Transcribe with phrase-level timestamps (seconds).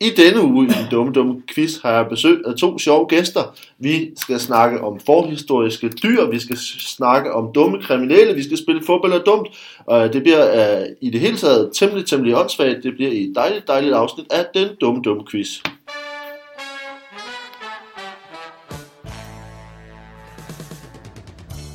[0.00, 3.56] I denne uge i den dumme, dumme quiz har jeg besøg af to sjove gæster.
[3.78, 8.82] Vi skal snakke om forhistoriske dyr, vi skal snakke om dumme kriminelle, vi skal spille
[8.86, 9.48] fodbold og dumt.
[9.86, 12.82] Og øh, det bliver uh, i det hele taget temmelig, temmelig åndssvagt.
[12.82, 15.48] Det bliver et dejligt, dejligt afsnit af den dumme, dumme quiz.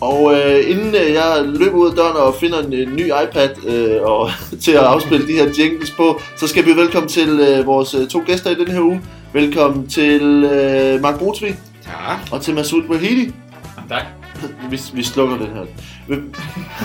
[0.02, 3.50] Og øh, inden øh, jeg løber ud af døren og finder en, en ny iPad
[3.68, 4.30] øh, og,
[4.64, 8.08] til at afspille de her jingles på, så skal vi velkommen til øh, vores øh,
[8.08, 9.02] to gæster i denne her uge.
[9.34, 12.18] Velkommen til øh, Mark Brunsvig Tak.
[12.32, 13.32] og til Masoud Wahidi.
[13.90, 14.04] Tak.
[14.70, 15.62] Vi, vi slukker den her.
[16.08, 16.36] Men-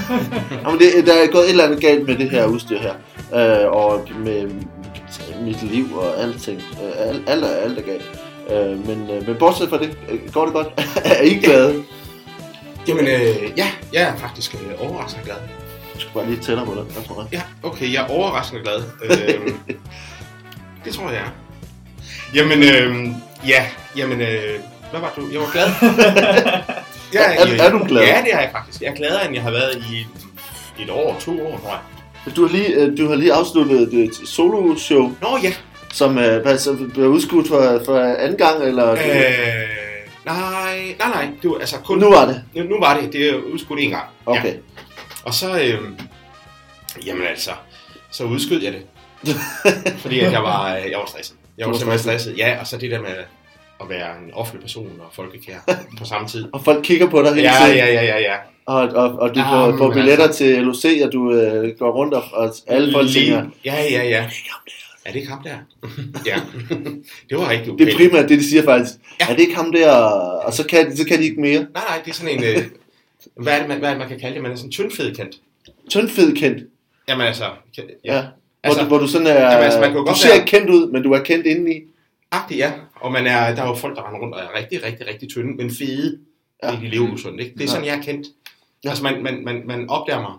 [0.66, 2.92] Jamen, det, der er gået et eller andet galt med det her udstyr her.
[3.64, 4.50] Øh, og med
[5.44, 6.58] mit liv og alting.
[6.58, 8.10] Øh, alt, alt, alt er galt.
[8.50, 10.68] Øh, men, øh, men bortset fra det, øh, går det godt.
[11.04, 11.82] er I glade?
[12.88, 15.36] Jamen, øh, ja, jeg er faktisk øh, overraskende glad.
[15.94, 16.96] Du skal bare lige tættere på det.
[16.96, 17.28] Jeg tror jeg.
[17.32, 18.82] Ja, okay, jeg er overraskende glad.
[19.04, 19.50] Øh,
[20.84, 21.30] det tror jeg er.
[22.34, 23.06] Jamen, øh,
[23.48, 25.22] ja, jamen, øh, hvad var du?
[25.32, 25.68] Jeg var glad.
[27.12, 28.02] Jeg, Er- er du glad?
[28.02, 28.80] Ja, det er jeg faktisk.
[28.82, 30.06] Jeg er gladere, end jeg har været i
[30.82, 31.70] et år, to år, tror
[32.26, 32.36] jeg.
[32.36, 35.52] Du har lige, øh, du har lige afsluttet et solo-show, Nå ja,
[35.92, 36.44] som øh,
[36.94, 38.92] blev udskudt for, for anden gang, eller?
[38.92, 38.98] øh,
[40.26, 41.98] nej, nej, nej, det var altså kun...
[41.98, 42.42] nu var det.
[42.54, 44.04] Nu, nu var det, det er udskudt en gang.
[44.26, 44.44] Okay.
[44.54, 44.58] Ja.
[45.24, 45.80] Og så, øh,
[47.06, 47.50] jamen altså,
[48.10, 48.86] så udskød jeg det.
[50.02, 51.36] Fordi at jeg var, øh, jeg var stresset.
[51.58, 52.22] Jeg var var simpelthen stresset.
[52.22, 52.38] stresset.
[52.38, 53.16] Ja, og så det der med
[53.80, 55.58] at være en offentlig person og folkekær
[55.98, 56.44] på samme tid.
[56.54, 58.34] Og folk kigger på dig hele Ja, tiden, ja, ja, ja, ja.
[58.66, 60.38] og, og, og du Ja, får, får billetter altså.
[60.38, 64.30] til LOC, og du øh, går rundt, og, og alle folk tænker, Ja, ja, ja.
[65.06, 65.56] Er det ikke ham der?
[66.26, 66.40] ja.
[67.30, 67.96] det var rigtig det er ubehageligt.
[68.10, 68.94] primært det, de siger faktisk.
[69.20, 69.26] Ja.
[69.28, 69.90] Er det ikke ham der?
[70.46, 71.60] Og så kan, de- så kan de ikke mere.
[71.60, 72.44] Nej, nej, det er sådan en...
[72.44, 72.62] Øh,
[73.42, 74.42] hvad, er det, man, hvad er det, man kan kalde det?
[74.42, 75.36] Man er sådan tyndfed kendt.
[75.90, 76.62] Tyndfed kendt.
[77.08, 77.44] Jamen altså...
[77.78, 77.82] Ja.
[78.04, 78.20] Ja.
[78.20, 78.30] Hvor,
[78.62, 79.32] Altså, du, hvor du sådan er...
[79.40, 81.18] jamen, altså, man kan jo du godt ser være- ikke kendt ud, men du er
[81.22, 81.80] kendt indeni.
[82.30, 82.72] Agtigt, ja.
[82.94, 85.28] Og man er, der er jo folk, der render rundt og er rigtig, rigtig, rigtig
[85.28, 86.18] tynde, men fede.
[86.62, 86.72] Ja.
[86.72, 86.80] Ja.
[86.80, 87.54] De lever usundt, ikke?
[87.58, 88.26] Det er sådan, jeg er kendt.
[88.26, 88.30] Ja.
[88.84, 88.88] Ja.
[88.88, 90.32] Altså, man, man, man, man opdager mig.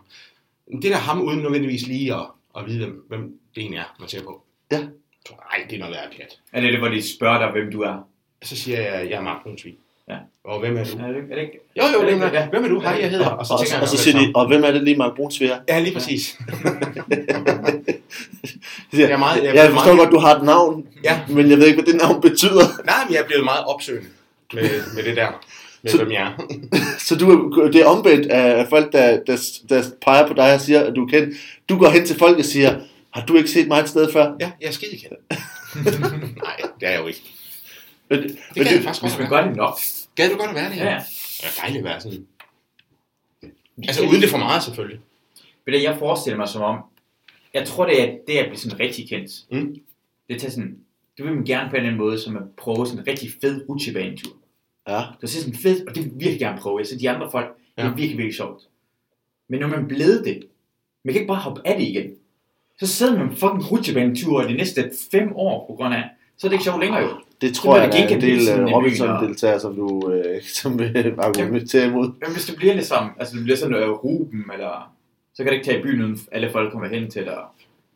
[0.82, 2.26] Det der ham uden nødvendigvis lige at,
[2.58, 3.22] at vide, hvem, hvem
[3.56, 4.44] det egentlig er, man ser på.
[4.72, 4.78] Ja.
[4.80, 6.38] Nej, det er noget værd pjat.
[6.54, 8.08] Er det det, hvor de spørger dig, hvem du er?
[8.44, 9.76] Så siger jeg, jeg er Mark Brunsvig.
[10.10, 10.16] Ja.
[10.44, 10.90] Og hvem er du?
[10.98, 11.60] Er det, er det ikke?
[11.78, 12.48] Jo, jo, Er det det ikke- ja.
[12.50, 12.80] hvem er du?
[12.80, 13.28] Hej, jeg hedder.
[13.30, 15.16] Og så Og, tænker og, jeg, så siger de, og hvem er det lige, Mark
[15.16, 15.60] Brunsvig er?
[15.70, 16.38] Ja, lige præcis.
[16.64, 16.76] Jeg,
[19.00, 21.20] Jeg er meget- jeg jeg forstår meget- godt, du har et navn, Ja.
[21.30, 22.84] men jeg ved ikke, hvad det navn betyder.
[22.86, 24.10] Nej, men jeg er blevet meget opsøgende
[24.54, 25.28] med, med det der.
[25.82, 26.44] Med Så- hvem jeg er.
[27.08, 29.38] Så du, er- det er omvendt af folk, der, der,
[29.70, 31.36] der peger på dig og siger, at du er kendt.
[31.70, 32.80] Du går hen til folk og siger,
[33.18, 34.36] har du ikke set mig et sted før?
[34.40, 35.16] Ja, jeg er skide kendt.
[36.44, 37.22] Nej, det er jeg jo ikke.
[38.10, 39.42] Men, Det men kan jeg faktisk Hvis godt man være.
[39.42, 39.80] gør det nok.
[40.16, 40.84] Gad du godt at være det her?
[40.86, 41.00] Ja, ja.
[41.38, 42.28] Det er dejligt at være sådan.
[43.88, 45.00] Altså uden det for meget selvfølgelig.
[45.66, 46.80] Ved du, jeg forestiller mig som om,
[47.54, 49.32] jeg tror det er det at blive sådan rigtig kendt.
[49.52, 49.76] Mm.
[50.30, 50.78] Det tager sådan,
[51.18, 53.30] det vil man gerne på en eller anden måde, som at prøve sådan en rigtig
[53.42, 54.34] fed rutsjebanetur.
[54.88, 56.80] ja, Du ser sådan fedt, og det vil jeg virkelig gerne prøve.
[56.80, 57.90] Jeg ser de andre folk, det er Ja.
[57.94, 58.64] virkelig, virkelig sjovt.
[59.50, 60.44] Men når man er blevet det,
[61.04, 62.12] man kan ikke bare hoppe af det igen.
[62.80, 66.04] Så sidder man fucking rutsjebanetur de næste fem år på grund af,
[66.38, 67.10] så er det ikke sjovt længere jo.
[67.42, 71.88] det tror jeg, det er en del byen, Robinson-deltagere, som du øh, som vil argumentere
[71.88, 72.08] imod.
[72.22, 74.92] Men hvis det bliver ligesom, altså det bliver sådan noget Ruben, eller
[75.34, 77.38] så kan det ikke tage i byen, uden alle folk kommer hen til dig.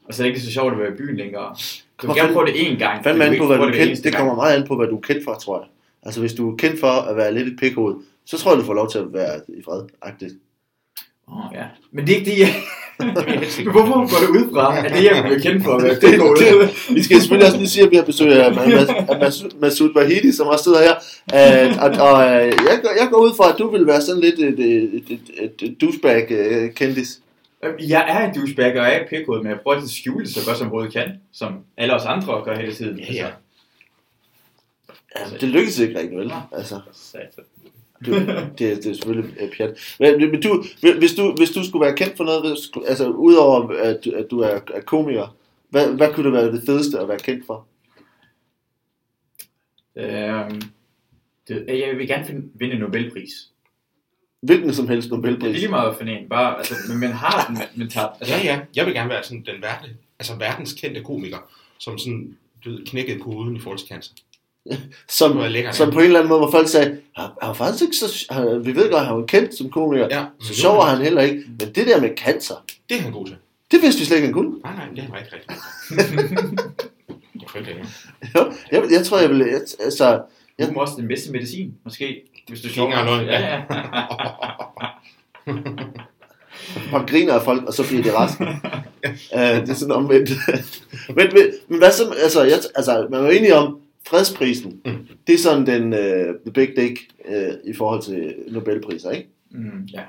[0.05, 1.55] Og så er det ikke så sjovt at være i byen længere.
[2.01, 3.03] Du vil gerne prøve det én gang.
[3.03, 4.03] Fandme an på, hvad du hver kendt.
[4.03, 5.67] Det kommer meget an på, hvad du er kendt for, tror jeg.
[6.03, 8.65] Altså, hvis du er kendt for at være lidt et pikhoved, så tror jeg, du
[8.65, 9.83] får lov til at være i fred.
[10.05, 10.50] -agtigt.
[11.31, 11.63] Oh, ja.
[11.91, 12.53] Men det er ikke det, jeg...
[13.73, 16.01] Hvorfor går det ud fra, at det, jeg bliver kendt for at være Det-
[16.39, 19.59] det, Vi skal selvfølgelig også lige sige, at vi har besøg af Mas- af Mas-
[19.59, 20.95] Masoud Wahidi, som også sidder her.
[21.37, 24.21] Uh, og og uh, jeg, går, jeg går ud fra, at du vil være sådan
[24.21, 25.03] lidt et, et,
[25.39, 27.19] et, et, douchebag-kendis.
[27.79, 30.45] Jeg er en douchebag, og jeg er pikhoved, men jeg prøver at skjule det så
[30.45, 31.11] godt som overhovedet kan.
[31.33, 32.99] Som alle os andre gør hele tiden.
[32.99, 33.27] Ja, ja.
[35.15, 36.33] Ja, det lykkes ikke rigtig, vel?
[36.51, 36.79] Altså,
[37.15, 37.41] Altså,
[38.05, 39.95] du, det, det er selvfølgelig øh, pjat.
[39.99, 40.63] Men, men du,
[40.99, 42.57] hvis, du, hvis du skulle være kendt for noget,
[42.87, 45.35] altså udover at, at du er, er komiker,
[45.69, 47.67] hvad, hvad kunne det være det fedeste at være kendt for?
[49.95, 50.61] øhm,
[51.47, 53.31] det, jeg vil gerne finde, vinde en Nobelpris.
[54.41, 55.55] Hvilken som helst Det er Nobelpris.
[55.55, 58.43] lige meget for en, bare, altså, men man har den, man, man tager, altså, Ja,
[58.43, 58.61] ja.
[58.75, 59.89] Jeg vil gerne være sådan den verden,
[60.19, 61.37] altså verdenskendte komiker,
[61.77, 64.13] som sådan, du ved, knækkede koden i forhold til cancer.
[65.09, 65.93] Som, Det lækkert, som ja.
[65.93, 68.65] på en eller anden måde, hvor folk sagde, han han var faktisk ikke så, han,
[68.65, 71.43] vi ved godt, han var kendt som komiker, Ja, så sjov var han heller ikke,
[71.59, 72.55] men det der med cancer,
[72.89, 73.35] Det er han god til.
[73.71, 74.59] det vidste vi slet ikke, han kunne.
[74.63, 76.59] Nej, nej, det er han rigtig, rigtig.
[77.55, 77.85] Jeg.
[78.35, 80.21] Jo, jeg, jeg tror, jeg vil, jeg, altså,
[80.59, 83.39] du er også den bedste medicin, måske, hvis du Ikke noget, ja.
[83.39, 83.61] ja.
[86.91, 88.47] man griner af folk, og så bliver det resten.
[89.35, 90.29] Uh, det er sådan omvendt.
[91.15, 95.07] men, men, men hvad så, altså, jeg, altså, man er jo enig om, fredsprisen, Mm.
[95.27, 96.99] det er sådan den uh, the big dick
[97.29, 99.29] uh, i forhold til Nobelpriser, ikke?
[99.51, 100.01] Mm, ja.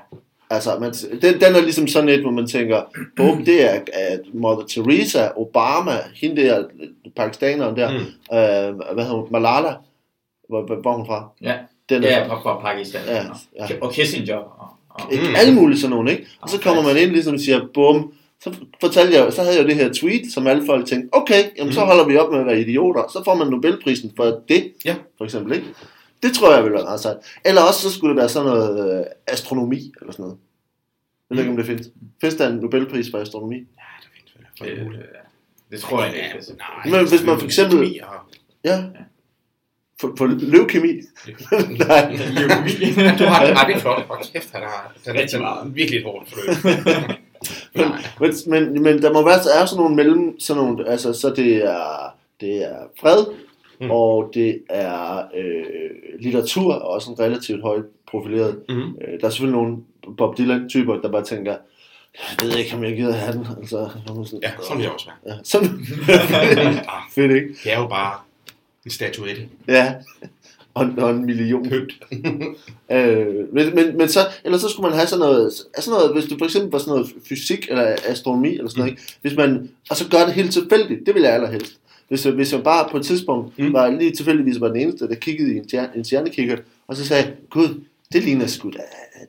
[0.49, 0.91] Altså, man,
[1.21, 2.81] den, den er ligesom sådan et, hvor man tænker,
[3.15, 6.63] bum, det er at Mother Teresa, Obama, hende der,
[7.15, 7.97] pakistaneren der, Mm.
[8.37, 9.73] øh, hvad hedder hun, Malala,
[10.49, 11.29] hvor, hvor, er hun fra?
[11.41, 11.55] Ja,
[11.89, 13.01] Den er ja fra, fra Pakistan.
[13.07, 13.35] Ja, og,
[13.69, 13.75] ja.
[13.81, 14.35] og Kissinger.
[14.35, 15.33] Og, og, Ikke Mm.
[15.37, 16.27] alle mulige sådan nogle, ikke?
[16.41, 18.13] Og så kommer man ind ligesom og siger, bum,
[18.43, 21.43] så fortalte jeg, så havde jeg jo det her tweet, som alle folk tænkte, okay,
[21.57, 21.87] jamen så Mm.
[21.87, 24.95] holder vi op med at være idioter, så får man Nobelprisen for det, Ja.
[25.17, 25.67] for eksempel, ikke?
[26.23, 27.17] Det tror jeg vil være ret sejt.
[27.45, 30.37] Eller også så skulle det være sådan noget øh, astronomi, eller sådan noget.
[31.29, 31.87] Jeg ved ikke, om det findes.
[32.21, 33.57] Findes der en Nobelpris for astronomi?
[34.65, 34.77] øh,
[35.71, 36.27] det tror jeg ikke.
[36.35, 36.53] Altså.
[36.57, 38.35] Nej, Men hvis man for eksempel- kemi og-
[38.65, 38.83] Ja.
[40.01, 40.87] For, for leukemi?
[41.87, 42.17] Nej.
[43.19, 44.01] Du har det, nej, det er flot.
[44.07, 45.75] Hold kæft, han har han Rigtig er meget.
[45.75, 46.55] virkelig et hårdt forløb.
[47.75, 47.85] Men,
[48.19, 51.55] men, men, men der må være, er sådan nogle mellem, sådan nogle, altså, så det
[51.55, 53.25] er, det er fred,
[53.79, 53.85] Mm.
[53.85, 53.91] mm.
[53.91, 55.89] og det er øh,
[56.19, 58.59] litteratur, og også en relativt højt profileret.
[58.69, 58.79] Mhm.
[58.81, 59.77] Øh, der er selvfølgelig nogle
[60.17, 61.51] Bob Dylan-typer, der bare tænker,
[62.41, 63.47] jeg ved ikke, om jeg gider have den.
[63.59, 65.35] Altså, sådan, Ja, sådan vil jeg også være.
[65.35, 65.69] Ja, sådan.
[66.93, 67.47] Ah, Fedt, ikke?
[67.63, 68.13] Det er jo bare
[68.85, 69.47] en statuette.
[69.67, 69.93] Ja.
[70.73, 71.69] Og, og en million.
[71.69, 71.93] Købt.
[72.91, 76.37] Øh, men, men, så, eller så skulle man have sådan noget, sådan noget, hvis det
[76.37, 79.03] for eksempel var sådan noget fysik eller astronomi eller sådan noget, ikke?
[79.21, 81.79] hvis man, og så gør det helt tilfældigt, det ville jeg allerhelst.
[82.07, 83.65] Hvis, jeg- hvis jeg bare på et tidspunkt Mm.
[83.65, 83.73] mm.
[83.73, 87.05] var lige tilfældigvis var den eneste, der kiggede i en, stjerne, en stjernekikker, og så
[87.05, 87.81] sagde, gud,
[88.13, 88.79] det ligner sgu da,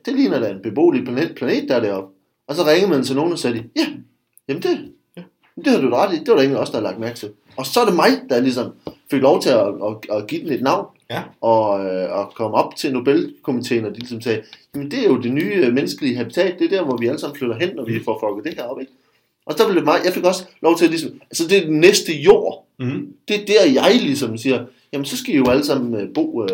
[0.05, 2.13] det ligner da en beboelig planet, planet der er deroppe.
[2.47, 3.85] Og så ringede man til nogen og sagde, de, ja,
[4.49, 5.21] jamen det, ja.
[5.65, 7.15] det har du ret i, det var der ingen af os, der har lagt mærke
[7.17, 7.29] til.
[7.57, 8.71] Og så er det mig, der ligesom
[9.11, 11.21] fik lov til at, at, at give den et navn Ja.
[11.41, 14.41] og, øh, og komme op til Nobelkomiteen, og de ligesom sagde,
[14.75, 17.19] jamen det er jo det nye øh, menneskelige habitat, det er der, hvor vi alle
[17.19, 18.91] sammen flytter hen, når vi får fucket det her op, ikke?
[19.45, 21.65] Og så blev det mig, jeg fik også lov til at ligesom, altså det er
[21.65, 23.13] den næste jord, Mm.
[23.27, 26.43] det er der, jeg ligesom siger, jamen så skal I jo alle sammen øh, bo
[26.43, 26.49] øh,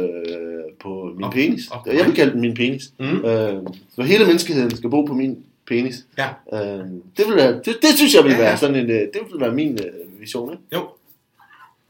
[0.80, 1.68] på min Op- penis.
[1.71, 2.83] op- Jeg vil kalde den min penis.
[3.00, 3.06] Mm.
[3.25, 3.56] Øh,
[3.95, 5.38] så hele menneskeheden skal bo på min
[5.68, 6.06] penis.
[6.18, 6.27] Ja.
[6.54, 6.80] Øh,
[7.18, 8.44] det, vil være, det, det synes jeg vil Ja, ja.
[8.44, 10.63] være sådan en, øh, det vil være min øh, vision, ikke?
[10.74, 10.88] Jo.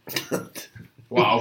[1.12, 1.40] Wow.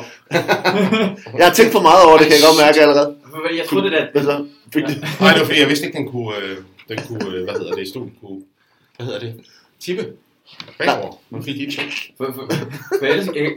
[1.38, 3.16] Jeg har tænkt for meget over det, kan jeg godt mærke allerede.
[3.58, 4.06] Jeg troede det der...
[4.12, 4.46] Hvad så?
[4.74, 4.96] Fik det?
[5.20, 6.56] Nej, det var fordi, jeg vidste ikke, den kunne, øh,
[6.88, 8.42] den kunne øh, hvad hedder det, stolen kunne,
[8.96, 9.34] hvad hedder det,
[9.80, 10.04] tippe
[10.78, 11.14] bagover.
[11.30, 11.82] Man fik ikke
[12.16, 12.48] For, for,
[12.98, 13.52] for ellers, jeg,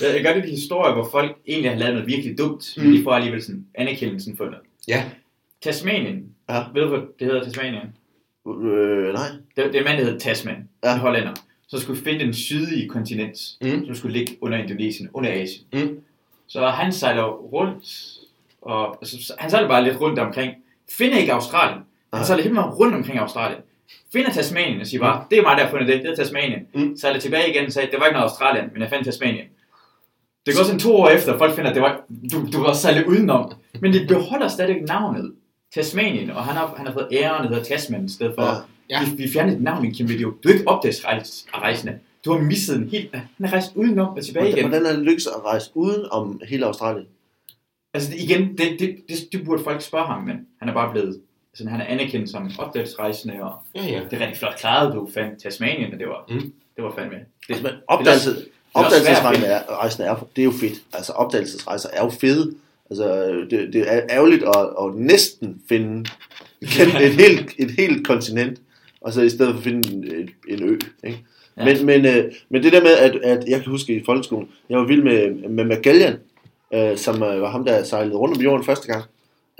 [0.00, 2.92] jeg, jeg gør det de historier, hvor folk egentlig har lavet noget virkelig dumt, men
[2.92, 4.54] de får alligevel sådan anerkendelsen for det.
[4.88, 5.04] Ja.
[5.62, 6.24] Tasmanien.
[6.48, 6.62] Ja.
[6.74, 7.96] Ved du, hvad det hedder Tasmanien?
[8.48, 9.28] Øh, nej.
[9.56, 10.68] Det, det er en mand, der hedder Tasman.
[10.84, 10.94] Ja.
[10.94, 11.32] En hollænder.
[11.74, 13.86] Så skulle finde den sydlige kontinent, Mm.
[13.86, 15.64] som skulle ligge under Indonesien, under Asien.
[15.72, 15.98] Mm.
[16.46, 17.84] Så han sejler rundt,
[18.62, 20.52] og altså, han sejler bare lidt rundt omkring.
[20.90, 21.78] Finder ikke Australien.
[21.78, 22.22] Han Nej.
[22.24, 23.60] sejler helt meget rundt omkring Australien.
[24.12, 26.60] Finder Tasmanien og siger bare, det er mig, der har fundet det, det er Tasmanien.
[26.74, 26.96] Mm.
[26.96, 29.44] Sejler tilbage igen og sagde, det var ikke noget Australien, men jeg fandt Tasmanien.
[30.46, 32.00] Det går sådan to år efter, at folk finder, at det var,
[32.32, 33.52] du, du var sejlet udenom.
[33.80, 35.34] Men de beholder stadig navnet
[35.74, 38.54] Tasmanien, og han har, han har fået æren, der hedder Tasman, i stedet for, Ja.
[38.90, 39.04] Ja.
[39.04, 40.34] vi, vi fjernede navnet Kim Video.
[40.44, 41.98] Du er ikke opdagelsesrejsende.
[42.24, 43.14] Du har misset den helt.
[43.14, 44.68] Han er rejst udenom og tilbage igen.
[44.68, 47.06] Hvordan, er det lykkedes at rejse uden om hele Australien?
[47.94, 50.92] Altså det, igen, det, det, det, det, burde folk spørge ham, men han er bare
[50.92, 51.20] blevet,
[51.52, 54.00] altså han er anerkendt som opdagelsesrejsende, og Ja, ja.
[54.10, 56.52] det er rigtig flot klaret, du fandt Tasmanien, og det var, Mm.
[56.76, 57.16] det var fandme.
[57.48, 59.44] Det, Men opdagelse, også opdagelsesrejsen
[60.04, 60.74] er, er, det er jo fedt.
[60.92, 62.54] Altså opdagelsesrejser er jo fede.
[62.90, 66.10] Altså, det, det er ærgerligt at, at næsten finde
[67.06, 68.60] et helt, et helt kontinent,
[69.04, 70.78] og så i stedet for at finde en, en, ø.
[71.04, 71.24] Ikke?
[71.56, 71.64] Ja.
[71.64, 74.78] Men, men, øh, men det der med, at, at jeg kan huske i folkeskolen, jeg
[74.78, 76.18] var vild med, med Magellan,
[76.74, 79.04] øh, som øh, var ham, der sejlede rundt om jorden første gang.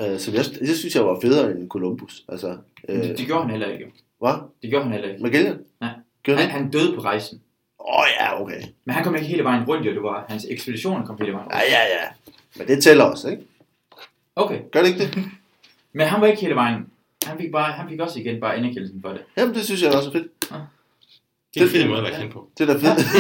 [0.00, 2.24] Øh, så jeg, det synes jeg var federe end Columbus.
[2.28, 2.56] Altså,
[2.88, 3.86] øh, det, det gjorde han heller ikke.
[4.18, 4.32] hvad?
[4.62, 5.22] Det gjorde han heller ikke.
[5.22, 5.58] Magellan?
[5.80, 5.90] Nej.
[6.22, 6.50] Gjorde han?
[6.50, 7.40] han døde på rejsen.
[7.80, 8.62] Åh oh, ja, okay.
[8.84, 9.92] Men han kom ikke hele vejen rundt, jo.
[9.92, 11.54] Det var hans ekspedition kom hele vejen rundt.
[11.54, 12.32] Ja, ja, ja.
[12.58, 13.42] Men det tæller også, ikke?
[14.36, 14.60] Okay.
[14.72, 15.24] Gør det ikke det?
[15.96, 16.86] Men han var ikke hele vejen.
[17.25, 19.21] Han fik, bare, han fik også igen bare anerkendelsen for det.
[19.37, 20.26] Jamen, det synes jeg også er fedt.
[21.54, 22.49] Det er en fed måde at være kendt på.
[22.59, 23.07] Det er da fedt.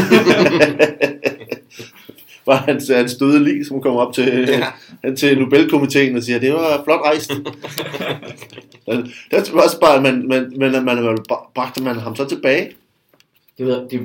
[2.46, 4.66] Var han, han støde lige, som kommer op til, Ja.
[5.04, 5.14] ja.
[5.14, 7.30] til Nobelkomiteen og siger, det var flot rejst.
[9.30, 11.18] det var også bare, man, man, man, man, man,
[11.54, 12.70] bragte man ham så tilbage,
[13.58, 14.00] Det ved, det, det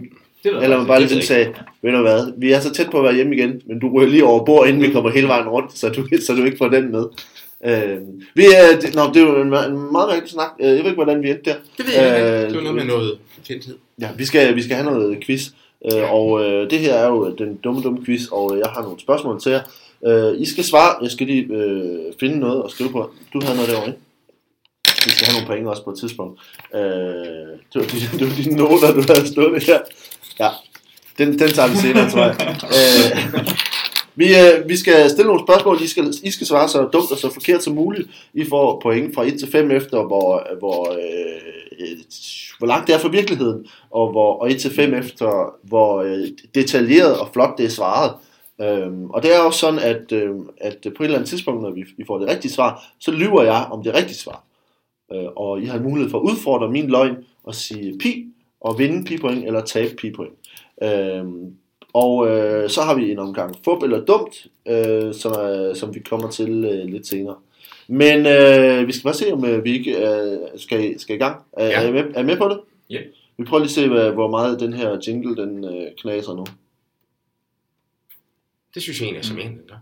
[0.54, 3.04] ved eller man bare jeg sagde, ved du hvad, vi er så tæt på at
[3.04, 5.78] være hjemme igen, men du ryger lige over bord, inden vi kommer hele vejen rundt,
[5.78, 7.06] så du, så du ikke får den med.
[7.66, 7.98] Øh,
[8.36, 9.52] vi er, det, nå, det er jo en, en
[9.92, 10.50] meget mærkelig snak.
[10.60, 11.56] Øh, Jeg ved ikke, hvordan vi endte der.
[11.78, 12.30] Det ved jeg ikke.
[12.30, 13.78] Øh, Det var noget med noget kendthed.
[14.02, 15.42] Ja, vi skal, vi skal have noget quiz.
[15.94, 18.82] Øh, og øh, det her er jo den dumme, dumme quiz, og øh, jeg har
[18.82, 19.62] nogle spørgsmål til jer.
[20.08, 23.12] Øh, I skal svare, jeg skal lige øh, finde noget at skrive på.
[23.34, 24.00] Du havde noget derovre, ikke?
[25.06, 26.42] vi skal have nogle point også på et tidspunkt.
[26.76, 29.80] Øh, det, var de, det var de noter, du havde stået her.
[30.40, 30.50] Ja,
[31.18, 32.36] den, den tager vi senere, tror jeg.
[32.78, 33.50] Øh,
[34.20, 37.18] vi, øh, vi skal stille nogle spørgsmål, I skal, I skal svare så dumt og
[37.18, 38.10] så forkert som muligt.
[38.34, 41.98] I får point fra 1 til 5 efter, hvor, øh, hvor, øh, øh,
[42.58, 46.28] hvor langt det er fra virkeligheden, og, hvor, og 1 til 5 efter, hvor øh,
[46.56, 48.12] detaljeret og flot det er svaret.
[48.62, 51.72] Øhm, og det er også sådan, at, øh, at på et eller andet tidspunkt, når
[51.72, 54.44] vi, vi får det rigtige svar, så lyver jeg om det rigtige svar.
[55.14, 58.26] Øh, og I har mulighed for at udfordre min løgn og sige pi,
[58.62, 60.34] og vinde pi-point eller tabe pi-point.
[60.84, 61.54] Øhm,
[61.94, 66.00] og øh, så har vi en omgang fup eller dumt, øh, som, er, som vi
[66.00, 67.36] kommer til øh, lidt senere.
[67.88, 71.42] Men øh, vi skal bare se, om øh, vi ikke øh, skal, skal i gang.
[71.54, 71.84] Er, Ja.
[71.84, 72.60] er, I med, er I med på det?
[72.90, 73.00] Ja.
[73.38, 76.46] Vi prøver lige at se, hvad, hvor meget den her jingle den øh, knaser nu.
[78.74, 79.76] Det synes jeg egentlig er som en, gør.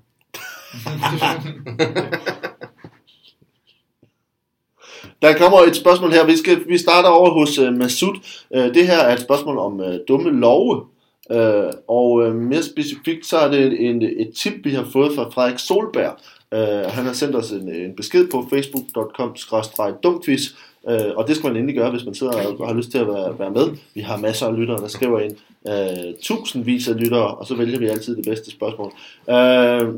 [5.22, 6.26] Der kommer et spørgsmål her.
[6.26, 8.20] Vi, skal, vi starter over hos uh, Masud.
[8.50, 10.86] Uh, det her er et spørgsmål om uh, dumme love.
[11.32, 15.30] Øh, og øh, mere specifikt, så er det en, et tip, vi har fået fra
[15.30, 16.18] Frederik Solberg.
[16.54, 20.56] Øh, han har sendt os en, en besked på facebook.com-dumquiz.
[20.90, 23.08] øh, og det skal man endelig gøre, hvis man sidder og har lyst til at
[23.08, 23.78] være, være med.
[23.94, 25.36] Vi har masser af lyttere, der skriver ind.
[25.68, 28.92] Øh, tusindvis af lyttere, og så vælger vi altid det bedste spørgsmål.
[29.30, 29.94] Øh,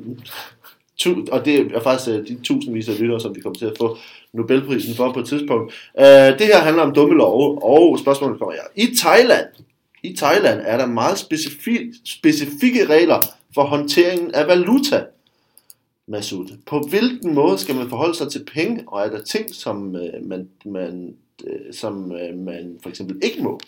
[1.00, 3.78] tu, og det er faktisk uh, de tusindvis af lyttere, som vi kommer til at
[3.78, 3.98] få
[4.34, 5.74] Nobelprisen for på et tidspunkt.
[6.00, 8.62] Uh, det her handler om dumme love, og spørgsmålet kommer her.
[8.76, 9.46] I Thailand,
[10.04, 13.22] i Thailand er der meget specifik, specifikke regler
[13.56, 15.06] for håndteringen af valuta.
[16.08, 19.96] Masud, på hvilken måde skal man forholde sig til penge, og er der ting, som
[19.96, 23.60] uh, man, man, uh, som uh, man for eksempel ikke må?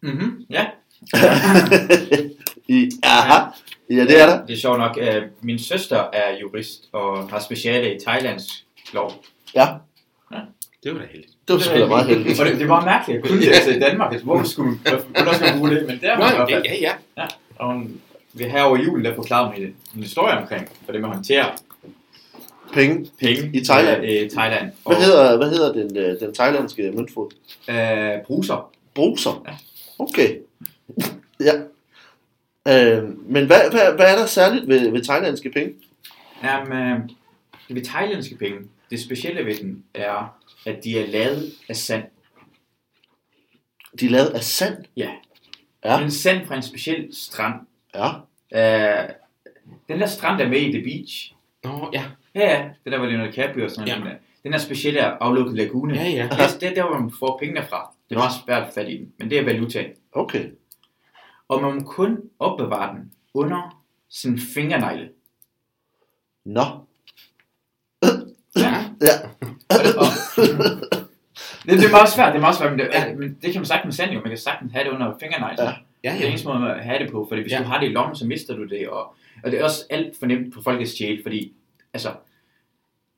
[0.00, 0.46] Mm-hmm.
[0.50, 0.66] Ja.
[2.68, 3.50] I, aha,
[3.90, 4.46] ja, det er der.
[4.46, 4.98] Det er sjovt nok.
[5.00, 8.48] Uh, min søster er jurist og har speciale i thailandsk
[8.92, 9.24] lov.
[9.54, 9.68] Ja,
[10.84, 11.32] Det var da heldigt.
[11.50, 12.40] Det var sgu da meget heldigt.
[12.40, 14.12] Og det, det var mærkeligt at kunne det altså, i Danmark.
[14.12, 15.86] Altså, hvorfor skulle hvorfor skulle man bruge det?
[15.86, 16.64] Men der var i hvert fald.
[16.64, 16.92] ja, ja.
[17.18, 17.26] Ja.
[17.56, 18.00] Og hun,
[18.32, 19.66] vi her over julen, der forklarede mig
[19.96, 21.46] en historie omkring, for det med at håndtere
[22.72, 23.10] Penge.
[23.20, 24.04] penge I Thailand?
[24.04, 24.70] I, i Thailand.
[24.86, 27.30] Hvad hedder, hvad hedder den, øh, den thailandske møntfod?
[27.70, 28.70] Øh, bruser.
[28.94, 29.44] Bruser.
[29.48, 29.52] Ja.
[29.98, 30.36] Okay.
[31.40, 31.52] ja.
[32.68, 35.74] Øh, men hvad, hvad, hvad er der særligt ved, ved thailandske penge?
[36.44, 38.58] Jamen, øh, ved thailandske penge,
[38.90, 40.34] det specielle ved den er,
[40.66, 42.04] at de er lavet af sand.
[44.00, 44.84] De er lavet af sand.
[44.96, 45.10] Ja.
[45.84, 46.00] Ja.
[46.00, 47.54] En sand fra en speciel strand.
[47.94, 48.08] Ja.
[48.54, 49.08] Øh,
[49.88, 51.34] den der strand, der er med i The Beach.
[51.64, 52.04] Nå, ja.
[52.34, 53.98] Ja, ja, det der var Leonardo DiCaprio og sådan Ja.
[53.98, 54.18] noget.
[54.42, 55.94] Den der specielle aflukkede lagune.
[55.94, 56.22] Ja, ja.
[56.22, 57.94] Det, er- det er der, hvor man får pengene fra.
[58.08, 59.86] Det er meget svært fat i den, men det er valuta.
[60.12, 60.50] Okay.
[61.48, 65.10] Og man må kun opbevare den under sin fingernegle.
[66.44, 66.62] Nå.
[69.00, 69.14] Ja.
[70.02, 70.06] Og,
[71.66, 73.14] det, det, er meget svært, det er meget svært, men det, ja.
[73.14, 74.20] men det kan man sagtens med sand jo.
[74.20, 75.62] Man kan sagtens have det under fingernegle.
[75.64, 75.72] Ja.
[76.04, 76.28] Ja, Det er ja.
[76.28, 77.56] eneste måde at have det på, fordi hvis Ja.
[77.58, 77.62] ja.
[77.64, 78.88] du har det i lommen, så mister du det.
[78.88, 79.14] Og,
[79.44, 81.52] og det er også alt for nemt på folkets stjæle, fordi
[81.94, 82.10] altså,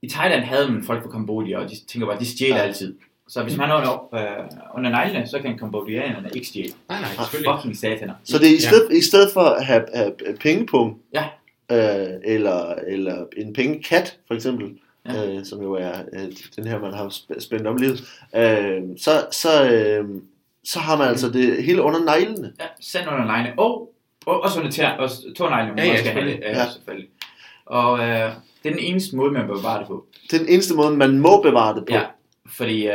[0.02, 2.62] i Thailand havde man folk fra Kambodja, og de tænker bare, de stjæler Ja.
[2.62, 2.68] ja.
[2.68, 2.94] altid.
[3.28, 6.72] Så hvis man har under, øh, under neglene, så kan kambodjanerne ikke stjæle.
[6.88, 7.54] Nej, nej, selvfølgelig.
[7.56, 8.14] Fucking sataner.
[8.24, 8.58] Så det er i Ja.
[8.68, 11.24] stedet, i stedet for at have, have pengepung, Ja.
[11.72, 15.32] øh, eller, eller en pengekat, for eksempel, ja.
[15.38, 16.24] Øh, som jo er øh,
[16.56, 18.00] den her, man har sp- spændt om livet,
[18.36, 20.08] øh, så, så, øh,
[20.64, 22.52] så har man altså det hele under neglene.
[22.60, 23.58] Ja, sand under neglene.
[23.58, 23.92] Og,
[24.26, 26.32] og også under tær, også tårneglene, Ja, ja, ja, ja, skal have det.
[26.32, 26.54] selvfølgelig.
[26.54, 26.72] Ja, Ja.
[26.72, 27.08] selvfølgelig.
[27.66, 28.30] Og øh,
[28.62, 30.06] det er den eneste måde, man bør bevare det på.
[30.30, 31.94] Det er den eneste måde, man må bevare det på.
[31.94, 32.02] Ja,
[32.46, 32.92] fordi øh,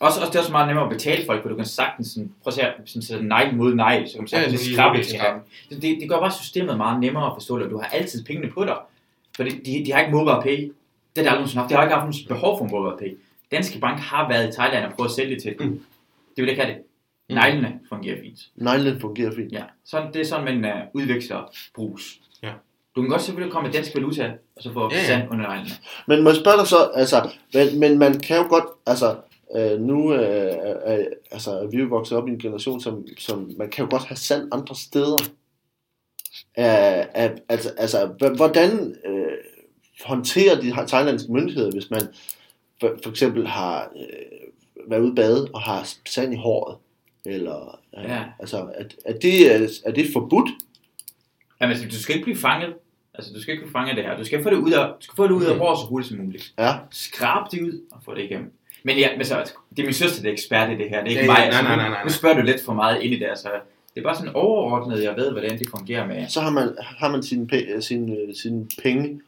[0.00, 2.32] også, også det er også meget nemmere at betale folk, for du kan sagtens sådan,
[2.42, 5.02] prøv at se her, sådan sætte negl mod negl, så kan man sagtens ja, skrabe
[5.04, 5.40] til ham.
[5.70, 8.50] Det, det, det gør bare systemet meget nemmere at forstå, at du har altid pengene
[8.52, 8.76] på dig.
[9.36, 9.50] For de,
[9.86, 10.72] de har ikke mobile pay.
[11.16, 11.70] Det har de aldrig nogensinde haft.
[11.70, 13.18] De har ikke haft nogen behov for mobile pay.
[13.50, 15.66] Danske Bank har været i Thailand og prøvet at sælge det til dem.
[15.66, 15.80] Mm.
[16.36, 16.82] De vil ikke have det.
[17.28, 17.34] Mm.
[17.34, 18.40] Neglene fungerer fint.
[18.56, 19.52] Neglene fungerer fint.
[19.52, 22.20] Ja, så det er sådan, man uh, udveksler brus.
[22.42, 22.52] Ja.
[22.96, 25.04] Du kan godt selvfølgelig komme med dansk valuta, og så få ja.
[25.06, 25.70] sand under neglene.
[26.06, 29.16] Men må jeg spørge dig så, altså, men, men man kan jo godt, altså,
[29.56, 33.06] øh, nu øh, er, er, altså, er vi jo vokset op i en generation, som,
[33.18, 35.18] som man kan jo godt have sand andre steder.
[36.58, 38.06] Øh, øh, altså, altså,
[38.36, 39.23] hvordan øh,
[40.04, 42.02] håndterer de thailandske myndigheder, hvis man
[42.80, 46.76] for, for eksempel har øh, været ude at bade og har sand i håret?
[47.26, 48.22] Eller, øh, Ja.
[48.38, 50.50] altså, er, er, det, er, er det forbudt?
[51.60, 52.74] Jamen, altså, du skal ikke blive fanget.
[53.14, 54.16] Altså, du skal ikke blive fanget af det her.
[54.16, 55.60] Du skal få det ud af, du skal få det ud af Mm.
[55.60, 56.52] håret så hurtigt som muligt.
[56.58, 56.72] Ja.
[56.90, 58.52] Skrab det ud og få det igennem.
[58.82, 61.04] Men ja, men så, det er min søster, der er ekspert i det her.
[61.04, 61.36] Det er ikke Ja, mig.
[61.38, 62.12] ja, Altså, nej, nej, nu- nej, nej, Nu nej.
[62.12, 63.26] spørger du lidt for meget ind i det.
[63.26, 63.48] Altså,
[63.94, 66.28] det er bare sådan overordnet, jeg ved, hvordan det fungerer med.
[66.28, 69.20] så har man, har man sine, pe- sine, sine penge.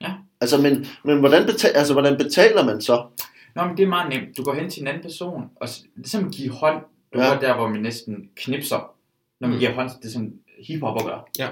[0.00, 0.12] Ja.
[0.40, 3.06] Altså, men, men hvordan, betaler, altså, hvordan betaler man så?
[3.54, 4.36] Nå, men det er meget nemt.
[4.36, 6.84] Du går hen til en anden person, og ligesom give hånd.
[7.14, 7.32] Du Ja.
[7.32, 7.38] ja.
[7.40, 8.94] der, hvor man næsten knipser,
[9.40, 9.58] når man Mm.
[9.60, 9.90] giver hånd.
[10.02, 10.34] Det er sådan
[10.66, 11.28] hiphopper gør.
[11.38, 11.48] Ja,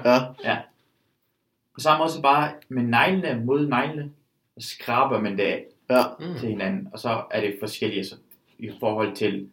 [1.73, 4.11] På samme måde så bare med neglene mod neglene,
[4.59, 6.39] så skraber man det af ja, Mm.
[6.39, 6.87] til hinanden.
[6.93, 8.15] Og så er det forskellige så,
[8.59, 9.47] i forhold til,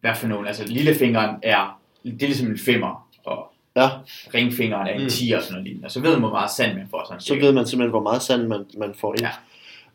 [0.00, 0.46] hvad for nogen.
[0.46, 3.88] Altså lillefingeren er, det er ligesom en femmer, og ja.
[4.34, 5.08] ringfingeren er en Mm.
[5.08, 5.90] 10 og sådan noget lignende.
[5.90, 7.04] Så ved man, hvor meget sand man får.
[7.08, 7.44] Sådan Så cirka.
[7.46, 9.26] ved man simpelthen, hvor meget sand man, man får ind.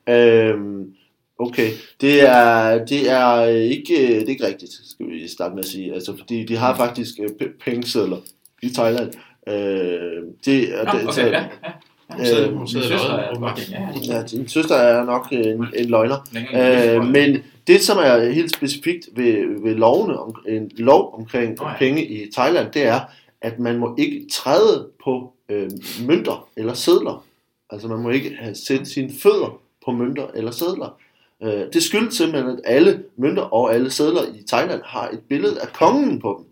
[0.08, 0.14] Ja.
[0.14, 0.94] Øhm,
[1.40, 1.70] okay,
[2.02, 5.94] det er, det, er ikke, det er ikke rigtigt, skal vi starte med at sige.
[5.94, 8.18] Altså, fordi de har faktisk øh, p- pengesedler
[8.62, 9.12] i Thailand.
[9.48, 9.54] Øh,
[10.46, 11.44] det, er, Nå, det, okay, så, ja, ja.
[12.10, 13.78] Hun sidder, Øh, hun Min sidder søster er fucking,
[14.08, 14.24] ja, ja.
[14.24, 16.18] din søster er nok en, en løgner.
[16.56, 21.68] Øh, men det, som er helt specifikt ved, ved lovene om, en lov omkring Nå
[21.68, 21.74] ja.
[21.78, 23.00] penge i Thailand, det er,
[23.44, 25.72] at man må ikke træde på øh,
[26.08, 27.26] mønter eller sedler.
[27.70, 30.98] Altså man må ikke have sætte sine fødder på mønter eller sedler.
[31.44, 35.62] Øh, det skyldes simpelthen, at alle mønter og alle sedler i Thailand har et billede
[35.62, 36.46] af kongen på dem.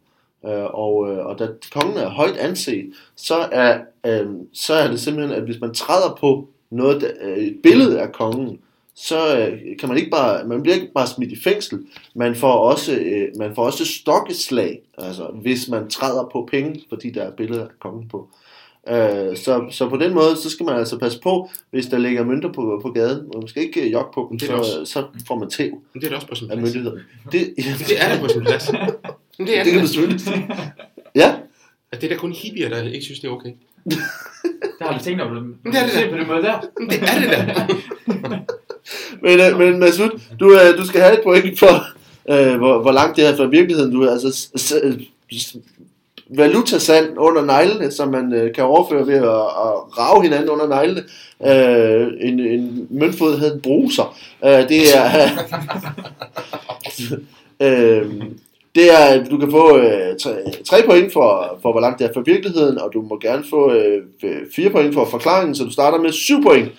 [0.51, 4.99] Øh, og, øh, og da kongen er højt anset, så er, øh, så er det
[4.99, 8.59] simpelthen, at hvis man træder på noget, der, øh, et billede af kongen,
[9.01, 11.79] så øh, kan man ikke bare, man bliver ikke bare smidt i fængsel,
[12.15, 17.09] man får også, øh, man får også stokkeslag, altså hvis man træder på penge, fordi
[17.09, 18.29] der er billeder af kongen på.
[18.89, 22.23] Øh, så, så på den måde, så skal man altså passe på, hvis der ligger
[22.25, 24.85] mønter på, på gaden, og man skal ikke øh, jogge på dem, Det er så,
[24.85, 26.75] så får man tæv Men det er da også på sin af plads.
[26.75, 27.03] myndighederne.
[27.31, 28.71] Det, ja, Det er da på sin plads.
[29.37, 30.49] Men det er det det, kan du selvfølgelig sige.
[31.15, 31.35] Ja,
[31.91, 33.51] At det er da kun hippier, der ikke synes, det er okay.
[34.79, 35.43] Der har du tænkt over det.
[35.43, 36.09] Men det er det Se da.
[36.11, 36.59] på den måde der.
[36.89, 38.39] Det er det da.
[39.23, 41.85] men, øh, men Masud, du, øh, du skal have et point for,
[42.29, 43.91] øh, hvor, hvor langt det er fra virkeligheden.
[43.91, 44.49] Du er altså
[46.29, 51.03] valutasand under neglene, som man øh, kan overføre ved at, at rave hinanden under neglene.
[51.45, 54.17] Øh, en, en møntfod hedder en bruser.
[54.45, 55.29] Øh, det er...
[57.65, 58.05] øh,
[58.75, 60.31] det er, du kan få øh, tre,
[60.65, 63.71] tre point for, for, hvor langt det er fra virkeligheden, og du må gerne få
[63.71, 64.03] øh,
[64.55, 66.71] fire point for forklaringen, så du starter med syv point.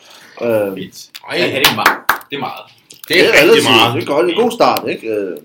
[0.42, 0.88] Øh.
[1.30, 1.98] Ej, Ja, det er meget.
[2.30, 2.60] Det er meget.
[3.08, 3.94] det er rigtig relativt- meget.
[3.94, 5.08] Det er godt, det er en god start, ikke?
[5.08, 5.36] Øh,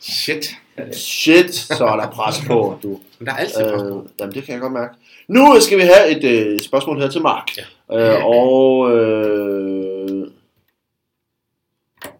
[0.00, 0.50] Shit.
[0.92, 3.00] shit, så er der pres på, du.
[3.18, 3.88] Men der er altid pres på.
[3.98, 4.94] Øh, jamen, det kan jeg godt mærke.
[5.28, 7.48] Nu skal vi have et øh, spørgsmål her til Mark.
[7.90, 8.16] Ja.
[8.16, 8.90] Øh, og...
[8.96, 10.26] Øh,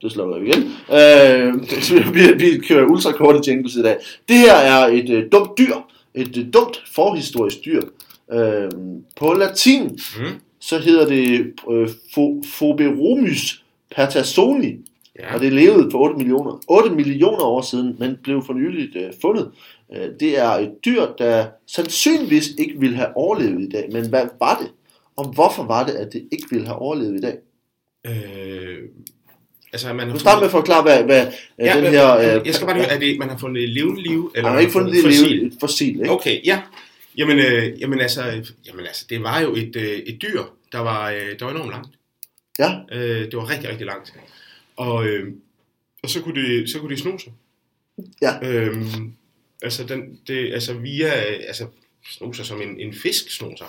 [0.02, 0.62] det slukker vi igen.
[0.92, 3.96] Øh, vi, vi kører ultrakorte jingles i dag.
[4.28, 5.74] Det her er et øh, dumt dyr.
[6.14, 7.82] Et øh, dumt forhistorisk dyr.
[8.32, 8.70] Øh,
[9.16, 10.40] på latin, Mm.
[10.62, 11.88] Så hedder det øh,
[12.58, 13.64] Phoberomys
[13.96, 14.76] pertasoni.
[15.18, 15.34] Ja.
[15.34, 19.10] Og det levede for 8 millioner, 8 millioner år siden, men blev for nyligt øh,
[19.22, 19.50] fundet.
[19.96, 23.88] Øh, det er et dyr, der sandsynligvis ikke ville have overlevet i dag.
[23.92, 24.70] Men hvad var det?
[25.16, 27.36] Og hvorfor var det, at det ikke ville have overlevet i dag?
[28.06, 28.78] Øh,
[29.72, 31.26] altså, man har start med at forklare, hvad, hvad
[31.58, 32.16] ja, Ja, den men- her...
[32.18, 34.32] men Øh, jeg skal bare høre, er det, man har fundet levende liv?
[34.34, 35.28] Eller man har ikke fundet det fossil?
[35.30, 36.10] liv, et fossil, ikke?
[36.10, 36.60] Okay, ja.
[37.16, 41.10] Jamen, øh, jamen, altså, jamen altså, det var jo et, øh, et dyr, der var,
[41.10, 41.88] øh, der var enormt langt.
[42.58, 44.14] Ja, Øh, det var rigtig, rigtig langt.
[44.76, 45.32] Og, øh,
[46.02, 47.32] og så kunne det, så kunne det sno sig.
[48.22, 48.48] Ja.
[48.48, 49.12] Øhm,
[49.62, 51.66] altså, den, det, altså via, altså
[52.10, 53.66] sno sig som en, en fisk sno sig.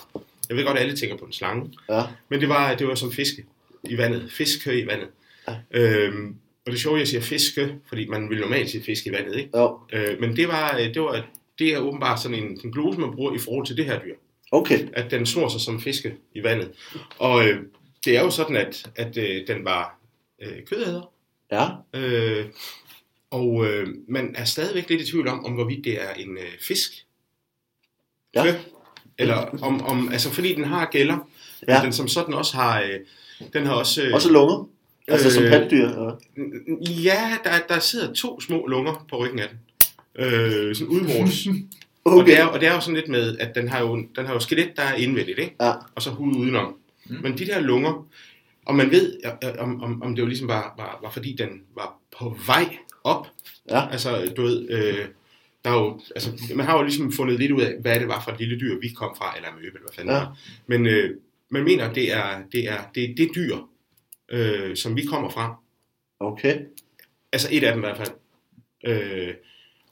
[0.49, 1.73] Jeg ved godt, at alle tænker på en slange.
[1.89, 3.45] ja, Men det var, det var som fiske
[3.83, 4.31] i vandet.
[4.31, 5.07] Fiske i vandet.
[5.47, 5.55] Ja.
[5.71, 9.07] Øhm, og det er sjovt, at jeg siger fiske, fordi man vil normalt sige fisk
[9.07, 9.49] i vandet, ikke?
[9.57, 9.79] jo.
[9.93, 11.25] Øh, men det var, det var,
[11.59, 14.15] det er åbenbart sådan en, en glose, man bruger i forhold til det her dyr.
[14.51, 16.71] Okay, At den snor sig som fiske i vandet.
[17.19, 17.59] Og øh,
[18.05, 19.99] det er jo sådan, at, at øh, den var
[20.41, 21.11] øh, kødæder.
[21.51, 22.45] ja, Øh,
[23.31, 26.59] og øh, man er stadigvæk lidt i tvivl om, om hvorvidt det er en øh,
[26.61, 26.91] fisk.
[28.35, 28.43] Ja.
[28.43, 28.53] Kød.
[29.17, 31.29] Eller om, om, altså fordi den har gælder,
[31.67, 31.77] Ja.
[31.77, 32.99] men den som sådan også har, øh,
[33.53, 34.03] den har også...
[34.03, 34.69] Øh, også lunger.
[35.07, 35.87] Altså som øh, pattedyr.
[35.87, 36.09] Ja.
[37.03, 39.59] Ja, der, der sidder to små lunger på ryggen af den.
[40.15, 41.47] Øh, sådan udvortes.
[42.05, 43.95] Og, Okay, det er, og det er jo sådan lidt med, at den har jo,
[44.15, 45.55] den har jo skelet, der er indvendigt, ikke?
[45.61, 45.71] Ja.
[45.95, 46.77] Og så hud udenom.
[47.05, 47.15] Mm.
[47.21, 48.07] Men de der lunger,
[48.65, 49.19] og man ved,
[49.59, 53.27] om, om, om det jo ligesom var, var, var fordi den var på vej op.
[53.69, 53.89] Ja.
[53.91, 55.05] Altså, du ved, øh,
[55.65, 58.21] der er jo, altså, man har jo ligesom fundet lidt ud af, hvad det var
[58.23, 60.19] for et lille dyr, vi kom fra, eller møbe, eller hvad fanden Ja.
[60.19, 60.37] var.
[60.67, 61.15] Men øh,
[61.49, 63.57] man mener, det er det, er, det, er det dyr,
[64.31, 65.55] øh, som vi kommer fra.
[66.19, 66.59] okay.
[67.31, 68.11] Altså et af dem i hvert fald.
[68.85, 69.33] Øh,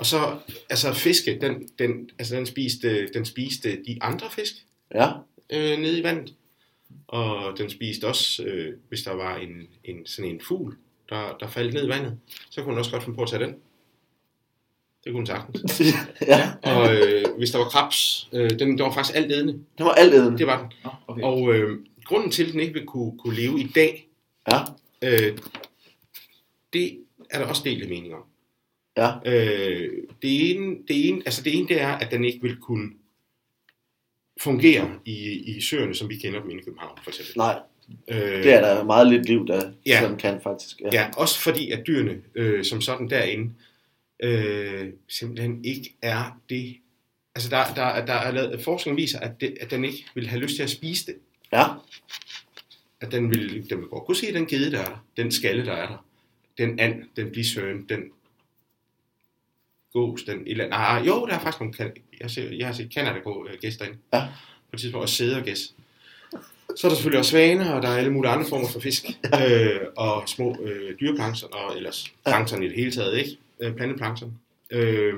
[0.01, 0.37] og så,
[0.69, 4.53] altså fiske, den, den, altså den, spiste, den spiste de andre fisk
[4.93, 5.11] Ja,
[5.49, 6.33] øh, nede i vandet.
[7.07, 10.77] Og den spiste også, øh, hvis der var en, en, sådan en fugl,
[11.09, 12.17] der, der faldt ned i vandet,
[12.49, 13.55] så kunne den også godt finde på at tage den.
[15.03, 15.81] Det kunne den sagtens.
[16.27, 16.51] ja.
[16.63, 19.53] Og øh, hvis der var krebs, øh, den, den var faktisk alt ædende.
[19.53, 20.37] Det var alt æden.
[20.37, 20.71] Det var den.
[20.83, 21.23] Nå, okay.
[21.23, 24.07] Og øh, grunden til, at den ikke vil kunne, kunne leve i dag,
[24.51, 24.59] Ja,
[25.01, 25.37] øh,
[26.73, 26.97] det
[27.29, 28.23] er der også delte mening om.
[28.97, 29.11] Ja.
[29.25, 29.89] Øh,
[30.21, 32.89] det, ene, det, ene, altså det ene, det er, at den ikke vil kunne
[34.41, 37.33] fungere i, i søerne, som vi kender dem inde i København, for eksempel.
[37.37, 37.59] Nej,
[38.07, 39.99] Øh, det er der meget lidt liv, der Ja.
[40.01, 40.81] sådan kan faktisk.
[40.81, 40.89] Ja.
[40.93, 43.53] Ja, også fordi at dyrene øh, som sådan derinde
[44.23, 46.75] øh, simpelthen ikke er det.
[47.35, 50.41] Altså der, der, der er lavet, forskning viser, at, det, at den ikke vil have
[50.41, 51.15] lyst til at spise det.
[51.53, 51.63] ja.
[53.01, 55.65] At den vil, den vil godt kunne se den gede, der er der, den skalle,
[55.65, 56.05] der er der,
[56.57, 58.03] den and, den blisøen, den
[59.93, 60.67] gås, den eller.
[60.67, 63.47] Nej, jo, der er faktisk nogle, kan- jeg har set, jeg har set Canada gå
[63.51, 63.93] øh, gæster ind.
[64.13, 64.19] Ja.
[64.69, 65.73] På et tidspunkt, og sæder gæs.
[66.77, 69.05] Så er der selvfølgelig også svaner, og der er alle mulige andre former for fisk,
[69.49, 73.37] øh, og små øh, dyreplankton, og ellers plankton i det hele taget, ikke?
[73.61, 74.33] Øh, planteplankton.
[74.71, 75.13] Øh,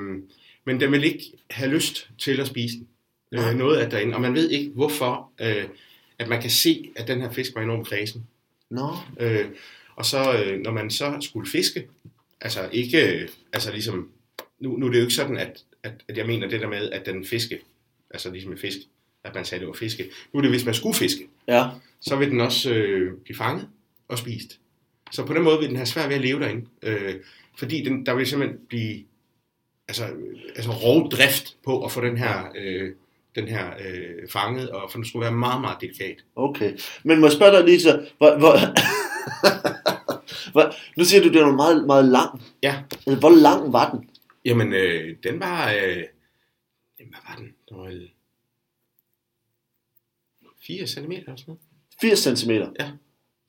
[0.66, 2.88] men den vil ikke have lyst til at spise den.
[3.32, 5.64] Øh, noget af derinde, og man ved ikke, hvorfor, øh,
[6.20, 8.28] at man kan se, at den her fisk var enormt kredsen.
[8.70, 9.46] Nå, Øh,
[9.96, 11.88] og så, øh, når man så skulle fiske,
[12.42, 14.10] altså ikke, øh, altså ligesom,
[14.64, 16.90] nu, nu er det jo ikke sådan, at, at, at jeg mener det der med,
[16.90, 17.60] at den fiske,
[18.12, 18.78] altså ligesom med fisk,
[19.24, 20.10] at man sagde, det var fiske.
[20.34, 21.68] Nu er det, hvis man skulle fiske, ja.
[22.02, 23.68] så vil den også øh, blive fanget
[24.08, 24.60] og spist.
[25.12, 26.66] Så på den måde vil den have svært ved at leve derinde.
[26.84, 27.16] Øh,
[27.58, 29.04] fordi den, der vil simpelthen blive
[29.88, 32.92] altså, øh, altså rovdrift på at få den her, øh,
[33.36, 36.16] den her øh, fanget, og for den skulle være meget, meget delikat.
[36.36, 36.74] Okay.
[37.04, 38.56] Men må jeg spørge dig lige så, hvor, hvor,
[40.52, 42.42] hvor, nu siger du, det er meget, meget lang.
[42.64, 42.76] Ja.
[42.92, 44.10] Altså, Hvor lang var den?
[44.46, 45.72] Jamen, øh, den var...
[45.72, 46.04] Øh,
[47.00, 47.54] jamen, hvad var den?
[47.70, 48.10] Den var vel
[50.68, 51.62] 4 cm eller sådan noget.
[52.02, 52.52] 80 cm?
[52.52, 52.90] Ja.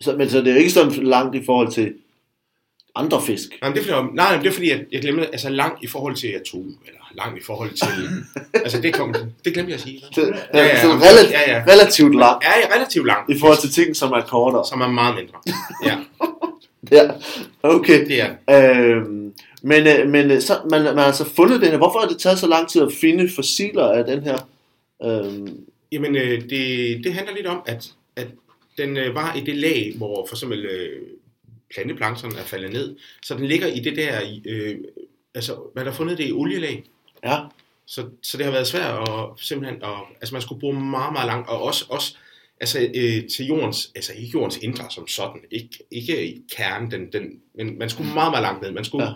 [0.00, 1.94] Så, men så det er jo ikke sådan langt i forhold til
[2.94, 3.48] andre fisk.
[3.60, 5.86] Nej, men det er fordi, nej, det er fordi at jeg glemte, altså langt i
[5.86, 8.08] forhold til atom, eller langt i forhold til...
[8.64, 10.00] altså, det, kom, det glemte jeg at sige.
[10.12, 10.20] Så,
[10.54, 10.94] Ja, ja, ja, så ja.
[10.94, 11.64] relativt, Ja, ja.
[11.72, 13.30] relativt lang Ja, ja, relativt langt.
[13.36, 14.64] i forhold til ting, som er kortere.
[14.66, 15.38] Som er meget mindre.
[15.84, 15.98] Ja,
[16.92, 17.10] Ja,
[17.62, 18.06] okay.
[18.06, 21.76] det er Øhm, men øh, men øh, så, man, man har altså fundet den her.
[21.76, 24.48] Hvorfor har det taget så lang tid at finde fossiler af den her?
[25.04, 28.26] Øhm, Jamen, øh, det, det handler lidt om, at, at
[28.78, 31.02] den øh, var i det lag, hvor for eksempel øh,
[31.74, 32.96] planteplankton er faldet ned.
[33.22, 34.76] Så den ligger i det der, øh,
[35.34, 36.84] altså man har fundet det i olielag.
[37.24, 37.38] ja,
[37.86, 41.26] Så, så det har været svært at simpelthen, at, altså man skulle bruge meget, meget
[41.26, 42.16] langt, og også, også
[42.60, 47.12] altså, øh, til jordens, altså ikke jordens indre som sådan, ikke, ikke i kernen, den,
[47.12, 48.70] den, men man skulle meget, meget langt ned.
[48.72, 49.12] Man, skulle, Ja.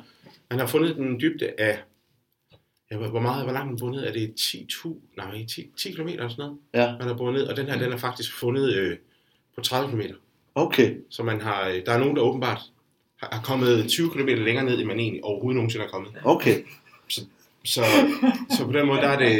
[0.51, 1.79] man har fundet den dybde af,
[2.91, 4.09] ja, hvor meget, hvor langt den bundet?
[4.09, 4.69] Er det 10,
[5.17, 6.59] nej, 10, 10 km eller sådan noget?
[6.75, 8.97] ja, man har båret ned, og den her, den er faktisk fundet øh,
[9.55, 10.01] på 30 km.
[10.55, 10.97] okay.
[11.11, 12.61] Så man har, øh, der er nogen, der åbenbart
[13.17, 16.13] har, har kommet 20 km længere ned, end man egentlig overhovedet nogensinde er kommet.
[16.25, 16.63] Okay.
[17.09, 17.21] Så,
[18.57, 19.31] så på den måde, der er det,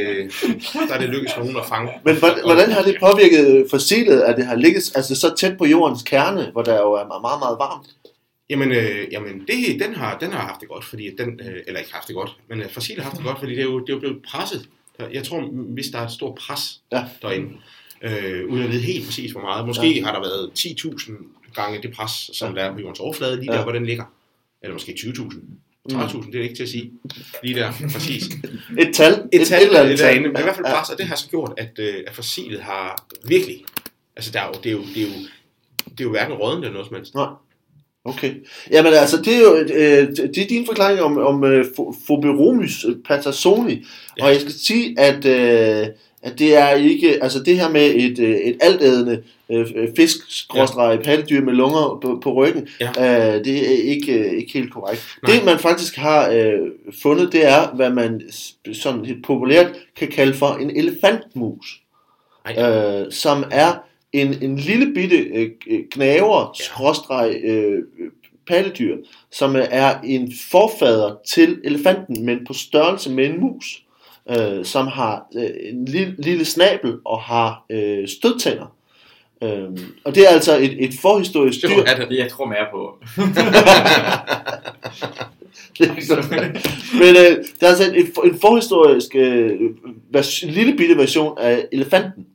[0.89, 1.93] der er det lykkedes for nogen at fange.
[2.05, 6.03] Men hvordan, har det påvirket fossilet, at det har ligget altså, så tæt på jordens
[6.03, 7.87] kerne, hvor der jo er meget, meget varmt?
[8.51, 11.81] Jamen, øh, jamen det, den, har, den har haft det godt, fordi den, øh, eller
[11.81, 13.79] ikke haft det godt, men øh, fossilet har haft det godt, fordi det er jo,
[13.81, 14.69] det er jo blevet presset.
[15.13, 15.41] Jeg tror,
[15.75, 17.05] hvis der er et stort pres Ja.
[17.23, 17.49] derinde,
[18.03, 20.05] øh, uden at vide helt præcis hvor meget, måske Ja.
[20.05, 21.13] har der været 10.000
[21.55, 22.61] gange det pres, som Ja.
[22.63, 23.59] der er på jordens overflade, lige Ja.
[23.59, 24.05] der, hvor den ligger.
[24.63, 25.43] Eller måske 20.000.
[25.93, 26.93] 30.000, det er ikke til at sige.
[27.43, 28.25] Lige der, præcis.
[28.83, 29.23] Et tal?
[29.33, 31.53] Et tal eller andet derinde, men i hvert fald pres, og det har så gjort,
[31.57, 33.65] at, øh, at fossilet har virkelig,
[34.17, 35.13] altså der er jo, det er jo, det er jo,
[35.91, 37.15] det er jo hverken rådende eller noget som helst.
[37.15, 37.27] Nej.
[38.05, 38.35] Okay.
[38.71, 42.87] Jamen altså, det er jo øh, det er din forklaring om, om øh, Pho- Phoberomys
[43.05, 43.85] Patassoni.
[44.19, 44.25] Ja.
[44.25, 45.87] Og jeg skal sige, at, øh,
[46.23, 51.01] at det er ikke, altså det her med et, øh, et altædende øh, fisk, skråstreg,
[51.05, 52.89] pattedyr med lunger på, på ryggen, Ja.
[53.37, 55.17] øh, det er ikke, øh, ikke helt korrekt.
[55.23, 55.33] Nej.
[55.37, 56.59] Det man faktisk har øh,
[57.03, 58.21] fundet, det er, hvad man
[58.73, 61.81] sådan helt populært kan kalde for en elefantmus
[62.45, 63.73] Ej, øh, som er
[64.13, 65.51] en, en lille bitte øh,
[65.91, 66.57] gnaver,
[67.11, 67.29] Ja.
[67.51, 67.83] øh,
[68.47, 68.97] pattedyr,
[69.33, 73.83] som er en forfader til elefanten, men på størrelse med en mus,
[74.31, 78.75] øh, som har øh, en lille, lille snabel og har øh, stødtænder.
[79.43, 79.69] Øh,
[80.05, 81.77] og det er altså et, et forhistorisk det dyr.
[81.77, 82.09] må have det.
[82.11, 82.99] Det jeg tror mere på.
[85.79, 86.99] Det er.
[86.99, 89.61] Men øh, det er altså en, en forhistorisk øh,
[90.11, 92.27] vers, lille bitte version af elefanten.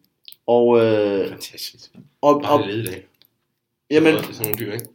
[0.47, 1.91] Og, øh, Fantastisk.
[2.21, 3.03] og, og, Bare af.
[3.91, 4.85] jamen, Det er sådan nogle dyr, ikke?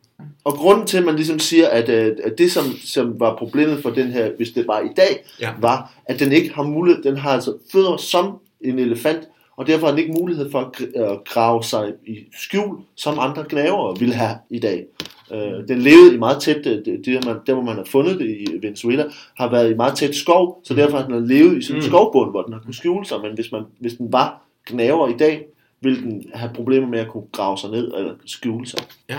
[0.45, 3.83] Og grunden til, at man ligesom siger, at, øh, at det, som, som var problemet
[3.83, 5.51] for den her, hvis det var i dag, Ja.
[5.61, 9.87] var, at den ikke har mulighed, den har altså fødder som en elefant, og derfor
[9.87, 14.15] har den ikke mulighed for at at grave sig i skjul, som andre gnavere ville
[14.15, 14.85] have i dag.
[15.33, 18.19] Øh, den levede i meget tæt, det, det, det, man, der hvor man har fundet
[18.19, 19.05] det i Venezuela,
[19.39, 21.89] har været i meget tæt skov, så derfor har den levet i sådan en Mm.
[21.91, 25.17] skovbund, hvor den har kunnet skjule sig, men hvis, man, hvis den var gnaver i
[25.19, 25.47] dag,
[25.81, 28.79] ville den have problemer med at kunne grave sig ned eller skjule sig.
[29.09, 29.19] Ja.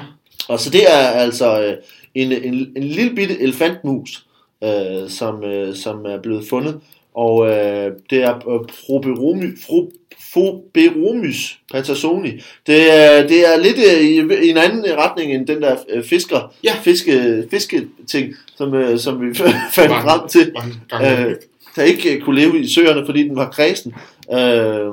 [0.49, 1.73] Og så det er altså øh,
[2.15, 4.25] en, en, en lille bitte elefantmus,
[4.63, 6.79] øh, som, øh, som er blevet fundet.
[7.15, 9.91] Og øh, det er øh, Proberomy, Fro,
[10.33, 12.29] Foberomys patasoni.
[12.67, 16.03] Det er, det er lidt øh, i, i en anden retning end den der øh,
[16.03, 16.73] fisker, Ja.
[16.81, 19.35] fiske, fisketing, som, øh, som vi
[19.75, 21.35] fandt Var- frem til, en gang- øh,
[21.75, 23.93] der ikke kunne leve i søerne, fordi den var kredsen.
[24.33, 24.85] Øh,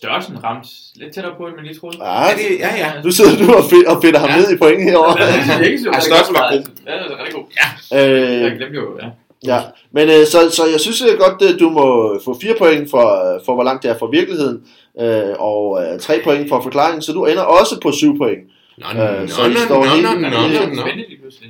[0.00, 0.68] Størrelsen ramte
[1.00, 1.96] lidt tættere på, end man lige troede.
[2.00, 2.90] ja, Ja, det, ja, ja.
[3.04, 4.36] nu sidder du og, fe- og fedter ham Ja.
[4.36, 5.14] ned i point herovre.
[5.22, 6.62] Ja, det er ikke så Ja, størrelsen var god.
[6.86, 7.46] Ja, det er rigtig god.
[7.92, 9.08] Jeg Øh, glemte jo, ja.
[9.52, 9.58] ja.
[9.96, 11.84] Men øh, så, så jeg synes øh, godt, at du må
[12.24, 14.56] få fire point for, øh, for hvor langt det er fra virkeligheden,
[15.00, 18.42] øh, og øh, tre point for forklaringen, så du ender også på syv point.
[18.78, 20.82] Nå, nå, Øh, nå, nå, står nå, nå, Ja, nå,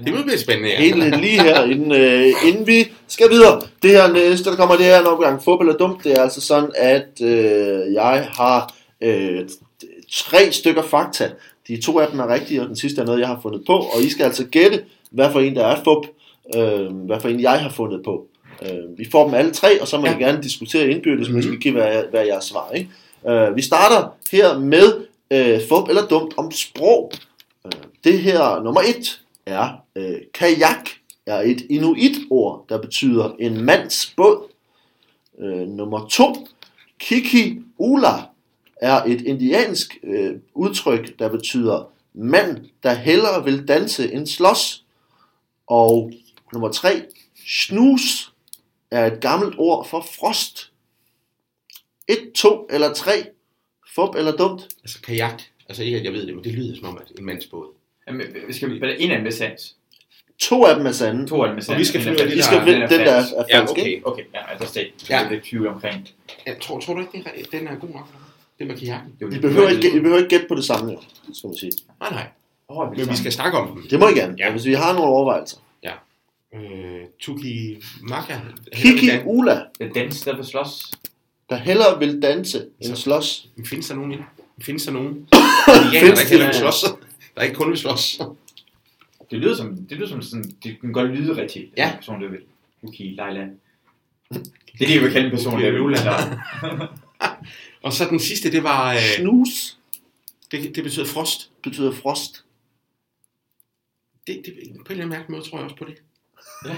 [0.05, 0.81] det må blive spændende, ja.
[0.81, 3.61] Helt lige her, inden, øh, inden vi skal videre.
[3.83, 6.05] Det her næste, der kommer, det er en omgang fodbold er dumt.
[6.05, 9.49] Det er altså sådan, at øh, jeg har øh,
[10.13, 11.31] tre stykker fakta.
[11.69, 13.73] De to af dem er rigtige, og den sidste er noget, jeg har fundet på.
[13.73, 16.07] Og I skal altså gætte, hvad for en der er fup,
[16.57, 18.27] øh, hvad for en jeg har fundet på.
[18.63, 20.17] Øh, vi får dem alle tre, og så må Ja.
[20.17, 21.39] I gerne diskutere indbyrdes, mm-hmm.
[21.39, 21.49] Mhm.
[21.49, 22.71] måske give hvad, hvad jeres svar.
[22.71, 22.91] Ikke?
[23.29, 24.93] Øh, vi starter her med
[25.31, 27.13] øh, fup eller dumt om sprog.
[27.67, 27.73] Øh,
[28.05, 30.89] det her, nummer et, er øh, kajak
[31.27, 34.49] er et inuit-ord, der betyder en mands båd.
[35.39, 36.47] Øh, nummer to,
[36.99, 38.13] kiki ula
[38.77, 44.85] er et indiansk øh, udtryk, der betyder mand, der hellere vil danse end slås.
[45.67, 46.13] Og
[46.53, 47.03] nummer tre,
[47.49, 48.33] snus
[48.91, 50.73] er et gammelt ord for frost.
[52.09, 53.13] Et, to eller tre,
[53.95, 54.69] fup eller dumt.
[54.83, 55.43] Altså kajak.
[55.69, 57.80] Altså ikke, at jeg ved det, men det lyder som om, at en mandsbåd.
[58.11, 59.61] Jamen, vi skal vi en af dem med sandt.
[60.39, 61.27] To af dem er sande.
[61.27, 61.79] To af dem med sandt.
[61.81, 62.47] vi skal finde er ud af det I falsk.
[62.47, 63.87] skal der- finde den, der er, er Ja, falsk, okay.
[63.87, 64.07] ikke?
[64.07, 65.25] Okay, ja, altså det Ja.
[65.25, 66.09] er lidt tvivl omkring.
[66.47, 68.07] Jeg tror, tror du ikke, det er, den er god nok?
[68.59, 69.13] Det med kajakken?
[69.21, 70.97] I det behøver, er ikke, I behøver ikke gætte på det samme,
[71.35, 71.73] skal man sige.
[72.01, 72.27] Nej, nej.
[72.69, 73.89] Åh, Men vi skal snakke om dem.
[73.91, 74.45] Det må I gerne, Ja.
[74.47, 74.53] ja.
[74.53, 75.57] hvis vi har nogle overvejelser.
[76.55, 76.61] Øh,
[77.21, 78.35] Tuki Maka.
[78.75, 80.91] Kiki Ula, Det er den stedet for slås.
[81.51, 83.47] der hellere vil danse end slås.
[83.67, 84.15] Findes der nogen?
[84.63, 85.09] Findes der nogen?
[85.85, 86.85] Indianer, der ikke heller vil slås.
[87.35, 88.21] Der er ikke kun vil slås.
[89.31, 91.71] Det lyder som, det lyder som sådan, det kan godt lyde rigtigt.
[91.77, 91.93] Ja.
[91.97, 92.41] Person, der vil.
[92.83, 93.49] Uki, Leila.
[94.31, 96.89] Det er det, jeg vil kalde en person, Uki, der vil.
[97.83, 98.93] Og så den sidste, det var...
[98.93, 99.81] Øh, Snus
[100.51, 101.51] det, det betyder frost.
[101.63, 102.45] betyder frost.
[104.27, 106.03] Det, det, på en eller anden mærkelig måde tror jeg også på det.
[106.65, 106.71] Ja,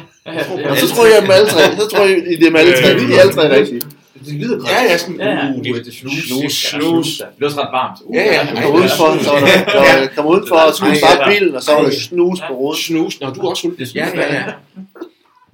[0.48, 0.78] på ja, Og det.
[0.88, 2.88] så tror jeg, at alle tre, så tror jeg, I det er alle tre.
[2.98, 3.80] De er alle tre rigtige.
[4.26, 4.68] Det lyder godt.
[4.70, 5.48] Ja, ja, sådan, Ja, ja.
[5.50, 6.12] uh, det- er snus.
[6.28, 7.06] snus, Ja, snus.
[7.18, 7.98] Det lyder også ret varmt.
[8.04, 8.62] Uh, Ja, ja.
[8.62, 11.28] Kom udenfor, så var der, kom udenfor og skulle starte ja.
[11.38, 12.78] bilen, og så var der snus på ruden.
[12.82, 13.86] Snus, når du er også sulten.
[13.86, 14.40] Det er Ja, snus, ja, ja.
[14.40, 14.52] ja.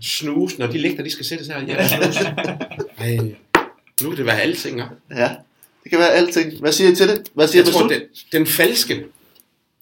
[0.03, 1.55] Snus, når de lægter, de skal sættes her.
[1.69, 2.17] Ja, snus.
[2.99, 3.17] Ej,
[4.03, 4.85] nu kan det være alting, ja.
[5.23, 5.29] Ja,
[5.83, 6.53] det kan være alting.
[6.61, 7.23] Hvad siger I til det?
[7.35, 8.01] Hvad siger Jeg tror, den,
[8.33, 9.05] den falske...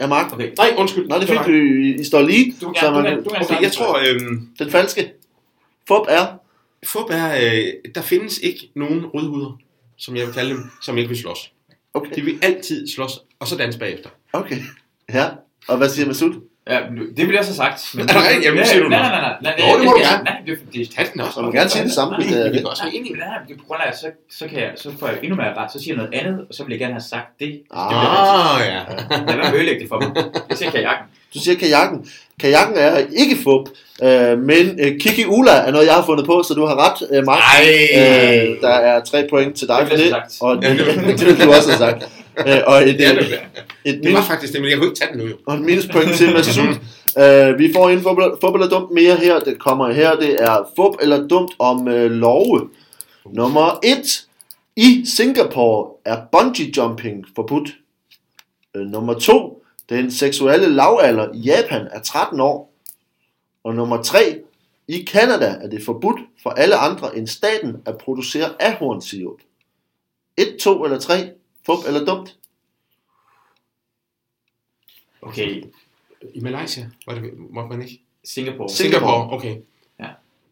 [0.01, 0.33] Ja, Mark.
[0.33, 0.51] Okay.
[0.59, 1.09] Nej, undskyld.
[1.09, 1.53] Nå, det fik du.
[1.53, 2.55] I, I står lige.
[2.61, 5.13] Du så kan, du man, kan, du kan Okay, jeg tror, øhm, den falske.
[5.89, 6.27] Fup er.
[6.87, 9.59] fup er, øh, der findes ikke nogen rødhuder,
[9.99, 11.53] som jeg vil kalde dem, som ikke vil slås.
[11.95, 12.11] Okay.
[12.15, 14.11] De vil altid slås, og så danse bagefter.
[14.33, 14.59] Okay.
[15.13, 15.29] Ja.
[15.69, 16.41] Og hvad siger Masud?
[16.71, 16.79] Ja,
[17.17, 17.81] det ville jeg så sagt.
[17.95, 18.45] Men Er det rigtigt?
[18.45, 19.77] Jamen, siger du nej, nej, nej, nej, nej.
[19.79, 20.25] Det må du gerne.
[20.25, 20.87] Nej, det er fordi...
[20.97, 21.33] Tag den også.
[21.33, 22.53] Så må gerne sige det samme, det er Vi det.
[22.61, 23.15] kan også enige.
[23.15, 24.07] Nej, det er på grund af, så,
[24.39, 26.55] så, kan jeg, så får jeg endnu mere ret, så siger jeg noget andet, og
[26.55, 27.61] så vil jeg gerne have sagt det.
[27.75, 28.61] Ah.
[28.67, 28.81] Ja.
[29.27, 30.11] Lad være ødelægge det for mig.
[30.49, 31.07] Jeg siger kajakken.
[31.35, 32.07] Du siger kajakken.
[32.41, 33.65] Kajakken er ikke fup,
[34.03, 37.09] øh, men øh, Kiki Ula er noget, jeg har fundet på, så du har ret,
[37.19, 37.43] øh, Mark.
[37.63, 40.79] Øh, der er tre point til dig Det for det, og det
[41.19, 42.09] det vil du også have sagt.
[42.47, 43.39] Øh, og et, Det, er et, det,
[43.85, 45.37] et, det var faktisk det, men jeg kunne ikke tage den nu jo.
[45.47, 46.75] og et minuspoint til Masud.
[47.19, 49.41] Øh, vi får en fup, fup eller dumt mere her.
[49.41, 50.17] Det kommer her.
[50.17, 52.69] Det er fup eller dumt om øh, love.
[53.27, 54.27] Nummer 1.
[54.77, 57.69] I Singapore er bungee jumping forbudt.
[58.77, 59.63] Øh, nummer 2.
[59.89, 62.73] Den seksuelle lavalder i Japan er 13 år.
[63.65, 64.41] Og nummer 3.
[64.89, 69.39] I Kanada er det forbudt for alle andre end staten at producere ahornsirup.
[70.37, 71.31] 1, 2 eller 3.
[71.67, 72.37] Fup eller dumt?
[75.23, 75.63] Okay,
[76.35, 78.01] I Malaysia, var det, måtte man ikke?
[78.25, 78.69] Singapore.
[78.71, 79.31] Singapore.
[79.33, 79.57] okay.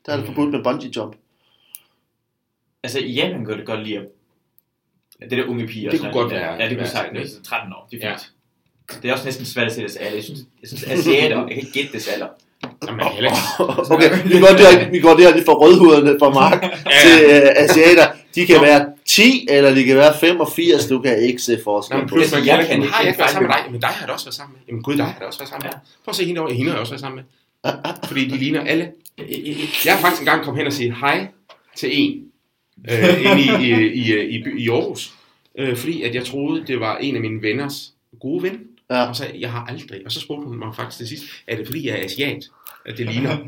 [0.06, 1.16] Der er det forbudt med bungee jump.
[2.82, 4.06] Altså, i Japan gør det godt lige at...
[5.20, 5.90] Det der unge piger.
[5.90, 7.06] Det kunne godt der- være- Ja, det kunne være sagt.
[7.08, 7.88] sådan, Det er 13 år.
[7.90, 8.14] Det er Ja.
[8.14, 9.02] fint.
[9.02, 10.14] Det er også næsten svært at se deres alder.
[10.14, 12.28] Jeg synes, jeg synes asiater, jeg kan ikke gætte deres alder.
[12.86, 13.94] Jamen, heller ikke.
[13.94, 16.60] Okay, vi går der, vi går der lige fra rødhuderne fra Mark
[17.02, 18.06] til øh, asiater.
[18.34, 20.86] De kan være 10, eller de kan være 85.
[20.86, 23.18] Du kan ikke se forskel Nå, på plus, Altså, man jeg kan, har jeg ikke
[23.18, 23.72] været sammen med dig?
[23.72, 24.60] Men dig har jeg også været sammen med.
[24.68, 25.72] Jamen gud, dig har jeg også været sammen med.
[26.04, 26.52] Prøv at se hende over.
[26.52, 27.24] Hende har jeg også været sammen
[27.64, 27.72] med.
[28.04, 28.92] Fordi de ligner alle.
[29.84, 31.26] Jeg har faktisk engang kommet hen og sige hej
[31.76, 32.24] til en
[32.90, 35.12] øh, inde i, i, i, i, i Aarhus.
[35.58, 38.60] Øh, fordi at jeg troede, det var en af mine venners gode ven.
[38.90, 39.08] Ja.
[39.08, 40.00] Og så jeg har aldrig.
[40.06, 42.44] Og så spurgte hun mig faktisk til sidst, er det fordi jeg er asiat,
[42.86, 43.38] at det ligner?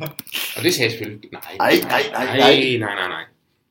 [0.57, 1.43] og det sagde jeg selvfølgelig, nej.
[1.61, 2.79] Ej, nej, nej, nej, nej.
[2.79, 3.25] nej, nej,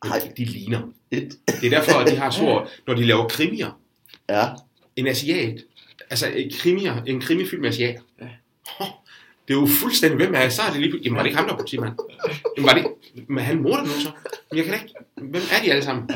[0.08, 0.32] nej.
[0.38, 0.82] De, ligner.
[1.12, 1.38] Et.
[1.62, 3.80] Det er derfor, at de har stor, når de laver krimier,
[4.30, 4.46] Ja.
[4.96, 5.60] en asiat,
[6.10, 8.02] altså en krimier, en krimifilm med asiater.
[8.22, 8.28] Ja.
[9.48, 11.46] Det er jo fuldstændig, hvem er så er det lige Jamen var det ikke ham,
[11.48, 11.94] der var politimand?
[12.58, 12.86] Jamen var det
[13.28, 14.12] men han morder nu så?
[14.52, 16.10] Men jeg kan da ikke, hvem er de alle sammen?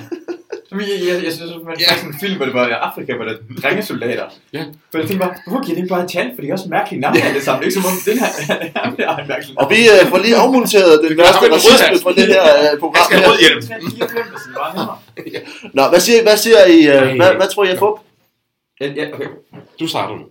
[0.72, 1.96] Men jeg, jeg, jeg synes, at man ja.
[1.98, 4.26] sådan en film, hvor det var i Afrika, hvor der er drengesoldater.
[4.54, 4.64] Ja.
[4.92, 6.28] For jeg tænkte bare, hvorfor giver de ikke bare et tal?
[6.36, 7.64] For de er også mærkelige navne alle sammen.
[7.64, 8.32] Ikke som om den her,
[8.84, 12.12] ham der har en mærkelig Og vi øh, får lige afmonteret den værste racisme fra
[12.20, 13.32] det her øh, Jeg program skal have her.
[13.32, 13.62] rød hjelm.
[13.62, 14.98] 3, 4, 5, hvis det var nemmere.
[15.78, 16.80] Nå, hvad siger, hvad siger I?
[16.96, 17.94] Øh, hvad, hvad tror I, jeg får?
[18.82, 19.30] Ja, ja, okay.
[19.80, 20.24] Du starter nu.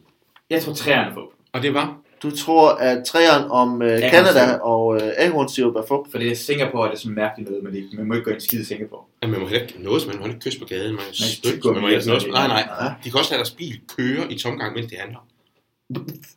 [0.51, 1.27] Jeg tror træerne får.
[1.53, 1.87] Og det var?
[2.23, 4.01] Du tror, at træeren om øh.
[4.01, 6.11] Canada og øh, ahornsirup er fugt?
[6.11, 8.31] For det er Singapore, er det sådan mærkeligt noget, men det, man må ikke gå
[8.31, 9.03] ind skide i Singapore.
[9.23, 11.05] At man må heller ikke noget, man må ikke kysse på gaden, man
[11.45, 12.93] ikke man må ikke sådan Nej, nej.
[13.05, 15.27] De kan også lade deres bil køre i tomgang, mens de handler.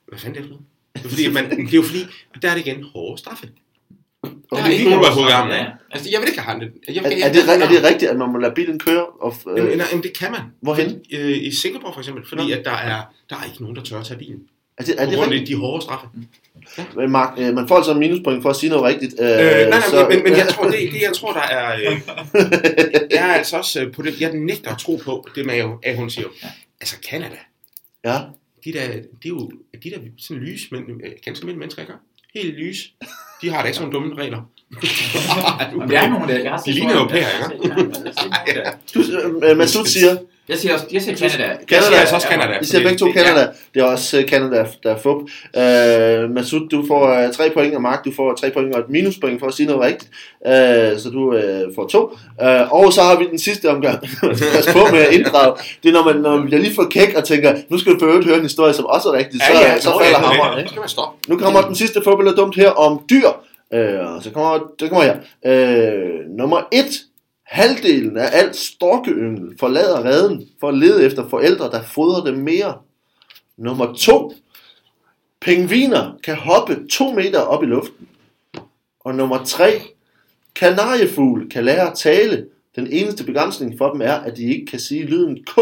[0.08, 0.66] Hvad fanden er det for noget?
[0.96, 2.00] Det er, fordi, at man, det er jo fordi,
[2.42, 3.50] der er det igen hårde straffe.
[4.24, 5.64] Der er ikke nogen, der armen Ja, af.
[5.64, 5.70] ja.
[5.92, 6.72] Altså, jeg vil ikke have handlet.
[6.88, 9.06] Jeg, Er, jeg, er, det, er det rigtigt, at man må lade bilen køre?
[9.06, 10.42] Og, øh, Jamen, nej, jamen, det kan man.
[10.62, 11.02] hvorhen?
[11.14, 12.54] Øh, I Singapore for eksempel, fordi Nå.
[12.56, 14.40] at der er, der er ikke nogen, der tør at tage bilen.
[14.78, 15.48] Er det, er det rigtigt?
[15.48, 16.08] de hårde straffe.
[17.02, 19.16] Øh, Mark, øh, man får altså en minuspoint for at sige noget rigtigt.
[19.20, 21.76] Øh, Øh, nej, nej, så- men, men jeg tror, det, det jeg tror, der er...
[21.76, 22.02] Øh,
[23.12, 25.96] jeg er altså også øh, på det, jeg nægter at tro på det med, at
[25.98, 26.28] hun siger,
[26.82, 27.36] altså Canada,
[28.06, 28.18] Ja,
[28.66, 29.52] de der, de er jo
[29.84, 31.94] de der sådan lys, men øh, ganske almindelige mennesker, ikke?
[32.36, 32.94] Helt lys.
[33.42, 34.42] De har da ikke sådan dumme regler.
[35.78, 39.52] Men der er nogen der, De ligner jeg har ikke?
[39.52, 40.18] øh, Masud siger,
[40.50, 41.44] Jeg siger også, jeg siger Canada.
[41.44, 41.86] Jeg Canada.
[41.88, 42.58] siger altså også Canada.
[42.62, 43.48] I siger begge to Canada.
[43.74, 45.18] Det er også øh, Canada, der er fup.
[45.58, 48.90] Øh, Masud, du får øh, tre point, og Mark, du får tre point og et
[48.90, 50.12] minuspoint for at sige noget rigtigt.
[50.48, 52.18] Øh, så du øh, får to.
[52.44, 54.00] Øh, og så har vi den sidste omgang.
[54.56, 55.54] Pas på med at inddrage.
[55.84, 58.00] Det er, når man, når man bliver lige for kæk og tænker, nu skal du
[58.00, 60.20] for øvrigt høre en historie, som også er rigtig, så, Ja, ja, så nå, falder
[60.20, 60.60] ja, hammeren.
[60.82, 60.88] ja?
[60.88, 61.02] Så.
[61.28, 63.28] Nu kommer den sidste fodbold dumt her om dyr.
[63.74, 65.16] Øh, og så kommer, det kommer her.
[65.46, 67.02] Øh, nummer et.
[67.52, 72.82] Halvdelen af alt storkeyngel forlader reden for at lede efter forældre, der fodrer dem mere.
[73.58, 74.34] Nummer to.
[75.40, 78.10] Pingviner kan hoppe to meter op i luften.
[79.00, 79.82] Og nummer tre.
[80.56, 82.50] Kanariefugle kan lære at tale.
[82.76, 85.58] Den eneste begrænsning for dem er, at de ikke kan sige lyden K.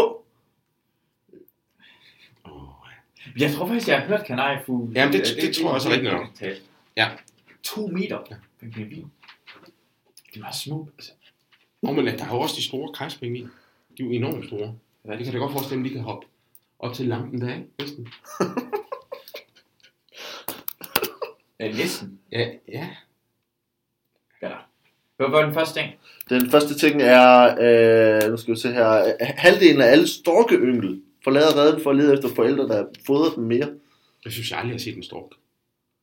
[3.38, 4.92] Jeg tror faktisk, jeg har hørt kanariefugle.
[4.94, 6.26] Jamen, det- det tror jeg også er rigtigt nok.
[6.96, 7.08] Ja.
[7.62, 8.18] To meter.
[8.30, 8.36] Ja.
[8.62, 9.06] En pingvin.
[10.30, 10.88] Det er meget små.
[10.98, 11.12] Altså.
[11.82, 13.48] Og men der er jo også de store kejspingvin.
[13.98, 14.74] De er jo enormt store.
[15.04, 16.26] Er Det kan da godt forestille mig, de kan hoppe
[16.78, 17.66] op til lampen der, ikke?
[17.78, 18.08] Næsten.
[21.62, 22.18] Øh, næsten.
[22.32, 22.88] Ja, ja.
[24.42, 24.50] Ja.
[25.16, 25.92] Hvad var den første ting?
[26.28, 27.56] Den første ting er,
[28.24, 32.12] øh, nu skal vi se her, halvdelen af alle storkeyngel forlader reden for at lede
[32.12, 33.68] efter forældre, der fodrer dem mere.
[34.24, 35.30] Jeg synes, jeg aldrig har set en stork.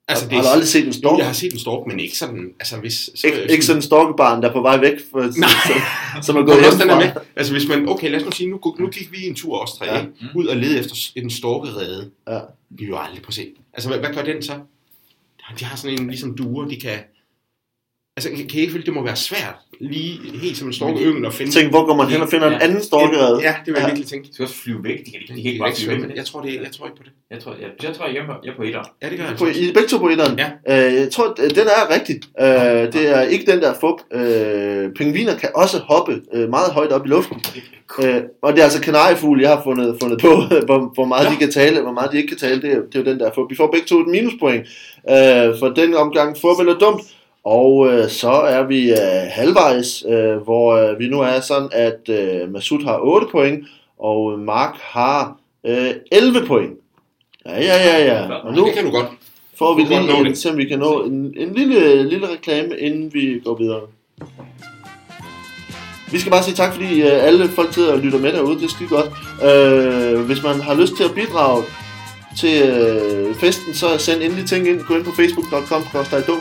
[0.10, 1.18] Altså, har du aldrig set en Jo, stork?
[1.20, 3.10] jeg har set en stork, men ikke sådan, altså hvis...
[3.16, 5.50] Så, Ik- ikke sådan en storkebarn, der er på vej væk, for, Nej.
[5.68, 7.00] som, som er gået men også hjem den er fra.
[7.20, 7.22] med.
[7.36, 9.72] Altså hvis man, okay lad os nu sige, nu, nu gik vi en tur os
[9.74, 9.96] tre, Ja.
[9.98, 10.06] ja.
[10.36, 12.10] ud og lede efter en storkerede.
[12.30, 12.40] Ja.
[12.70, 13.48] Vi er jo aldrig på se.
[13.74, 14.54] Altså hvad, hvad gør den så?
[15.60, 17.00] De har sådan en ligesom duer, de kan...
[18.18, 21.26] Altså kan, kan I ikke føle, det må være svært, lige helt som en storkeyngel
[21.26, 21.52] at finde...
[21.52, 22.60] Tænk, hvor går man hen og finder en Ja.
[22.60, 23.40] anden storkerede?
[23.42, 23.86] Ja, det vil jeg Ja.
[23.86, 24.28] virkelig tænke.
[24.28, 24.98] De skal også flyve væk.
[25.06, 26.16] De kan, ikke kan bare ikke flyve væk.
[26.16, 27.12] Jeg tror, det, jeg tror ikke på det.
[27.32, 28.84] Jeg tror, jeg, jeg tror, jeg er hjemme på, jeg er på etter.
[29.02, 29.62] Ja, det gør jeg På, altså.
[29.62, 30.40] I er begge to på etteren?
[30.44, 30.50] Ja.
[30.88, 32.16] Øh, jeg tror, den er rigtig.
[32.42, 33.98] Øh, det er ikke den der fup.
[34.22, 37.38] Øh, pingviner kan også hoppe øh, meget højt op i luften.
[38.04, 40.28] Øh, og det er altså kanariefugle, jeg har fundet, fundet på,
[40.68, 41.32] hvor, hvor meget Ja.
[41.32, 42.62] de kan tale, hvor meget de ikke kan tale.
[42.62, 43.50] Det er, det er jo den der fup.
[43.50, 44.62] Vi får begge to et minuspoint
[45.10, 47.02] øh, for den omgang fup eller dumt.
[47.50, 48.98] Og øh, så er vi øh,
[49.32, 53.66] halvvejs, øh, hvor øh, vi nu er sådan, at øh, Masud har 8 point,
[54.00, 56.74] og Mark har øh, 11 point.
[57.46, 58.34] Ja, ja, ja, ja.
[58.34, 59.06] Og nu Det kan du godt.
[59.58, 63.14] får vi lige en, se om vi kan nå en, en lille, lille reklame, inden
[63.14, 63.82] vi går videre.
[66.12, 68.56] Vi skal bare sige tak, fordi øh, alle folk sidder og lytter med derude.
[68.56, 69.10] Det er skide godt.
[69.50, 71.64] Øh, hvis man har lyst til at bidrage
[72.40, 74.82] til øh, festen, så send endelig ting ind.
[74.82, 75.84] Gå ind på facebook.com,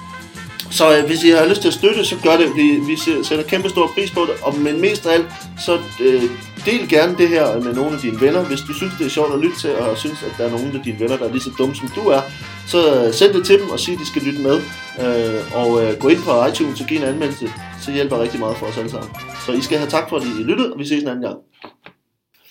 [0.71, 2.55] Så øh, hvis I har lyst til at støtte, så gør det.
[2.55, 4.35] Vi, vi sætter kæmpe stor pris på det.
[4.43, 5.27] Og, men mest af alt,
[5.65, 6.23] så øh,
[6.65, 8.43] del gerne det her med nogle af dine venner.
[8.43, 10.67] Hvis du synes, det er sjovt at lytte til, og synes, at der er nogle
[10.77, 12.21] af dine venner, der er lige så dumme, som du er,
[12.67, 14.57] så øh, send det til dem og sig, at de skal lytte med.
[15.03, 17.47] Øh, og øh, gå ind på iTunes og give en anmeldelse.
[17.81, 19.11] Så hjælper rigtig meget for os alle sammen.
[19.45, 21.37] Så I skal have tak for, at I lyttede, og vi ses en anden gang.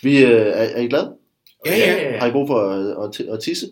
[0.03, 0.39] Vi, er,
[0.77, 1.13] er I glade?
[1.67, 2.19] Ja, ja.
[2.19, 3.67] Har I brug for at, at, at tisse?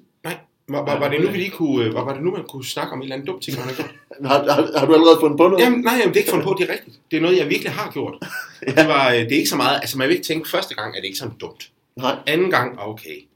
[0.69, 2.65] Var, var, var, det nu, vi lige kunne, øh, var, var det nu, man kunne
[2.65, 3.95] snakke om en eller anden dum ting, man har gjort?
[4.25, 5.65] Har, har, har du allerede fundet på noget?
[5.65, 7.01] Jamen, nej, jamen, det er ikke fundet på, det er rigtigt.
[7.11, 8.15] Det er noget, jeg virkelig har gjort.
[8.69, 10.75] Og det, var, øh, det er ikke så meget, altså man vil ikke tænke, første
[10.75, 11.71] gang er det ikke sådan dumt.
[11.97, 12.17] Nej.
[12.27, 13.27] Anden gang, okay.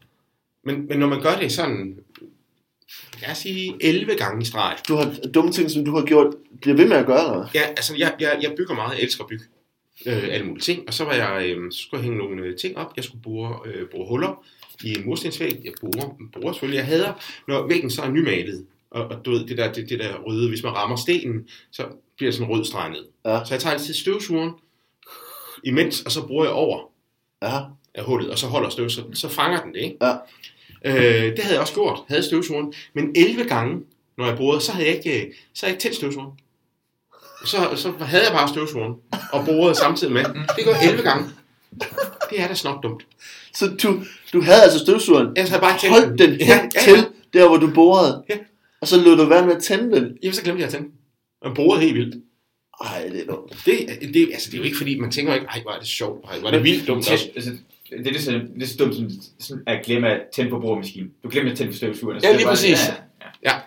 [0.65, 1.97] Men, men når man gør det sådan,
[3.21, 4.77] lad os sige 11 gange i streg.
[4.89, 7.49] Du har dumme ting, som du har gjort, bliver ved med at gøre, eller?
[7.55, 9.45] Ja, altså jeg, jeg, jeg bygger meget, jeg elsker at bygge
[10.07, 10.85] øh, alle mulige ting.
[10.87, 12.93] Og så var jeg, øh, så skulle jeg hænge nogle øh, ting op.
[12.97, 14.45] Jeg skulle bore, øh, bore huller
[14.85, 15.61] i en murstensvæg.
[15.65, 16.77] Jeg borer, borer selvfølgelig.
[16.79, 17.13] Jeg hader,
[17.49, 18.67] når væggen så er nymalet.
[18.91, 21.87] Og, og du ved, det der, det, det der røde, hvis man rammer stenen, så
[22.17, 23.05] bliver sådan rød streg ned.
[23.25, 23.41] Ja.
[23.45, 24.51] Så jeg tager altid støvsugeren
[25.65, 26.91] imens, og så bruger jeg over
[27.43, 27.59] Ja.
[27.95, 29.97] af hullet, og så holder støv, så, så fanger den det, ikke?
[30.03, 30.13] Ja.
[30.85, 32.73] Øh, det havde jeg også gjort, havde støvsugeren.
[32.95, 33.83] Men 11 gange,
[34.19, 36.33] når jeg borede, så havde jeg ikke, øh, så havde jeg ikke tændt støvsugeren.
[37.45, 38.95] Så, så havde jeg bare støvsugeren
[39.33, 40.25] og borede samtidig med.
[40.25, 41.29] Det går 11 gange.
[42.31, 43.07] Det er da snot dumt.
[43.55, 46.81] Så du, du havde altså støvsugeren, Jeg havde bare tændt holdt den hen ja, ja,
[46.83, 48.37] til der, hvor du borede, Ja.
[48.81, 50.19] og så lod du være med at tænde den.
[50.23, 50.89] Jamen, så glemte jeg at tænde.
[51.43, 52.17] Og borede helt vildt.
[52.85, 53.53] Ej, det er dumt.
[53.67, 53.75] Det,
[54.15, 56.25] det, altså, det er jo ikke fordi, man tænker ikke, ej, hvor er det sjovt,
[56.31, 57.29] ej, hvor er det vildt dumt også.
[57.35, 57.51] Altså,
[57.91, 60.59] det er lige så, det er så dumt som sådan at glemme at tænde på
[60.59, 61.11] boremaskinen.
[61.23, 62.23] Du glemmer at tænde på støvsugeren.
[62.23, 62.79] Ja, det er lige bare- præcis.
[62.89, 62.95] Ja,
[63.45, 63.51] Ja.
[63.53, 63.59] ja.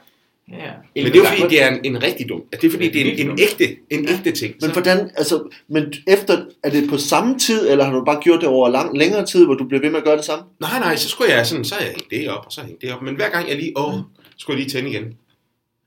[0.51, 0.71] Ja.
[0.95, 2.41] Men det er jo fordi, det er en, en rigtig dum.
[2.51, 4.55] Det er fordi, det er en, en ægte, en ægte ting.
[4.61, 8.41] Men hvordan, altså, men efter, er det på samme tid, eller har du bare gjort
[8.41, 10.45] det over lang, længere tid, hvor du bliver ved med at gøre det samme?
[10.59, 13.01] Nej, nej, så skulle jeg sådan, så jeg det op, og så hængt det op.
[13.01, 13.93] Men hver gang jeg lige, åh,
[14.37, 15.13] skulle jeg lige tænde igen.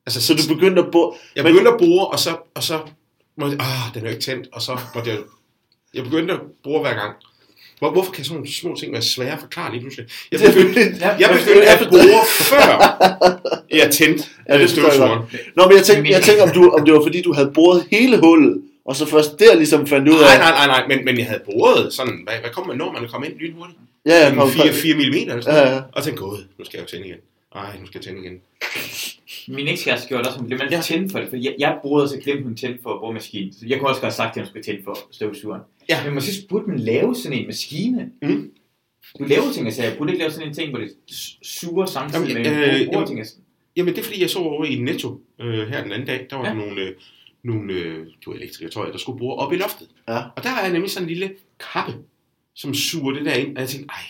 [0.07, 2.81] Altså, Så du begyndte at bore, jeg men- begyndte at bore, og så, og så
[3.37, 5.19] måtte jeg, ah, den er jo ikke tændt, og så måtte jeg,
[5.95, 7.15] jeg begyndte at bore hver gang.
[7.79, 10.07] Hvor, hvorfor kan sådan nogle små ting være svære at forklare lige pludselig?
[10.33, 12.67] Jeg begyndte, jeg begyndte at bore, før
[13.71, 15.23] jeg tændte Ja, det støvsugeren.
[15.57, 17.87] Nå, men jeg tænkte, jeg tænkte om, du, om det var fordi, du havde boret
[17.91, 20.21] hele hullet, og så først der ligesom fandt ud af...
[20.21, 22.93] Nej, nej, nej, nej, men, men jeg havde boret sådan, hvad, hvad kommer man, når
[22.93, 23.79] man kommer ind lynhurtigt?
[24.07, 25.81] Ja, ja, Sådan kom, 4, 4 mm eller sådan Ja, ja.
[25.93, 27.19] Og tænkte, gud, nu skal jeg jo tænde igen.
[27.57, 28.41] Ej, nu skal jeg tænde igen.
[29.49, 30.79] Min ekskæreste gjorde det også, hun glemte Ja.
[30.79, 33.53] at tænde for det, for jeg, jeg brugede, så glemte hun tænde for boremaskinen.
[33.53, 35.63] Så jeg kunne også godt have sagt, at hun skulle tænde for støvsugeren.
[35.89, 36.05] Ja.
[36.05, 38.11] Men måske burde man lave sådan en maskine.
[38.23, 38.51] Mm.
[39.19, 40.93] Du laver ting, altså jeg burde ikke lave sådan en ting, hvor det
[41.43, 43.19] suger samtidig Jamen, med øh, jamen- bruger ting.
[43.19, 43.35] Altså.
[43.77, 46.37] Jamen, det er fordi, jeg så over i Netto øh, her den anden dag, der
[46.37, 46.51] var Ja.
[46.51, 46.57] ja.
[46.57, 46.95] nogle, øh,
[47.45, 49.89] nogle øh, det var elektrikere, tror jeg, der skulle bore op i loftet.
[50.09, 50.19] Ja.
[50.37, 51.31] Og der er nemlig sådan en lille
[51.73, 51.95] kappe,
[52.55, 54.03] som suger det der ind, og jeg tænkte, ej,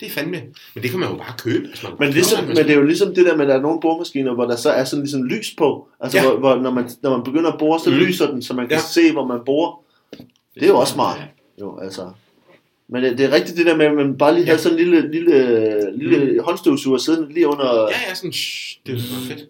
[0.00, 0.42] det er fandme,
[0.74, 1.68] men det kan man jo bare købe.
[1.68, 3.60] hvis man Men, ligesom, men det er jo ligesom det der med, at der er
[3.60, 5.88] nogle boremaskiner, hvor der så er sådan ligesom lys på.
[6.00, 6.24] Altså, Ja.
[6.30, 7.96] hvor, hvor når, man, når man begynder at bore, så Mm.
[7.96, 8.80] lyser den, så man kan Ja.
[8.82, 9.82] se, hvor man borer.
[10.54, 11.20] Det er jo også smart.
[11.60, 12.10] Jo, altså.
[12.88, 14.46] Men det, det er rigtigt det der med, at man bare lige Ja.
[14.50, 17.80] havde sådan en lille, lille, lille håndstøvsuger siddende lige under...
[17.82, 19.00] Ja, ja, sådan, shh, det var
[19.34, 19.44] fedt.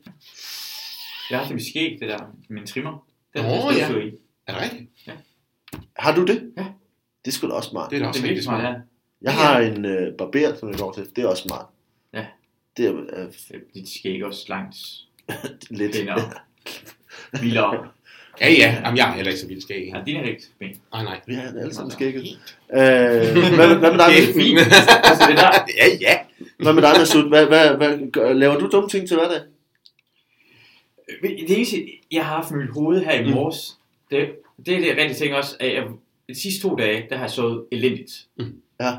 [1.31, 2.19] Jeg har det skæg, det der,
[2.51, 3.05] min trimmer.
[3.37, 3.91] Den Nå, er ja.
[3.99, 4.11] i.
[4.47, 4.83] Er det rigtigt?
[5.97, 6.43] Har du det?
[6.57, 6.65] Ja.
[7.25, 7.91] Det er sgu da også smart.
[7.91, 8.75] Det er da Det også er rigtig virkelig smart, smart.
[8.75, 8.81] ja.
[9.23, 11.07] Jeg har en øh, barber, som jeg går til.
[11.17, 11.67] Det er også smart.
[12.15, 12.27] Ja.
[12.77, 14.77] Det er øh, Dit skæg også langt
[15.79, 15.93] lidt...
[15.93, 16.31] pænere.
[17.43, 17.89] Vildere.
[18.41, 19.89] Ja, ja, Jamen, jeg er heller ikke så vildt skæg.
[19.95, 20.77] Ja, din er rigtig pæn.
[20.93, 21.21] Nej, nej.
[21.27, 22.23] Vi har alle sammen skægget.
[22.73, 24.59] Øh, hvad, hvad, med dig, Det er fint.
[25.05, 26.19] Altså det der, ja, ja.
[26.63, 27.29] hvad med dig, Masud?
[27.29, 29.41] Hvad, hvad, hvad, gør- laver du dumme ting til hverdag?
[31.23, 33.31] Men Det eneste, jeg har haft i mit hoved her i Mm.
[33.31, 33.79] morges,
[34.11, 34.29] det,
[34.67, 35.85] det er det rigtige ting også, at jeg,
[36.29, 38.13] de sidste to dage, der har jeg sovet elendigt.
[38.39, 38.63] Mm.
[38.81, 38.91] Ja.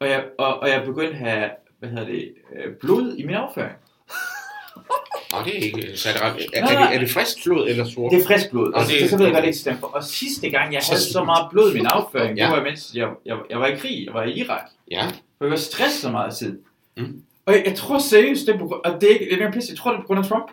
[0.00, 3.26] Og jeg, og, og jeg er begyndt at have, hvad hedder det, øh, blod i
[3.26, 3.72] min afføring.
[5.32, 5.78] Nå, det er ikke...
[5.78, 8.12] Er, det, ret- er, er, det, er det frisk blod eller sort?
[8.12, 9.86] Det er frisk blod, og Og det, det- så ved jeg godt, det ikke stemmer.
[9.86, 12.46] Og sidste gang, jeg havde så meget blod i min afføring, Ja.
[12.46, 14.64] det var mens jeg, jeg, jeg var i krig, jeg var i Irak.
[14.90, 15.06] Ja.
[15.38, 16.58] For jeg var stresset så meget tid.
[16.96, 17.22] Mm.
[17.46, 19.52] Og jeg, jeg tror seriøst, det er på, og det er ikke det er mere
[19.52, 20.50] pisse, jeg tror det er på grund af Trump.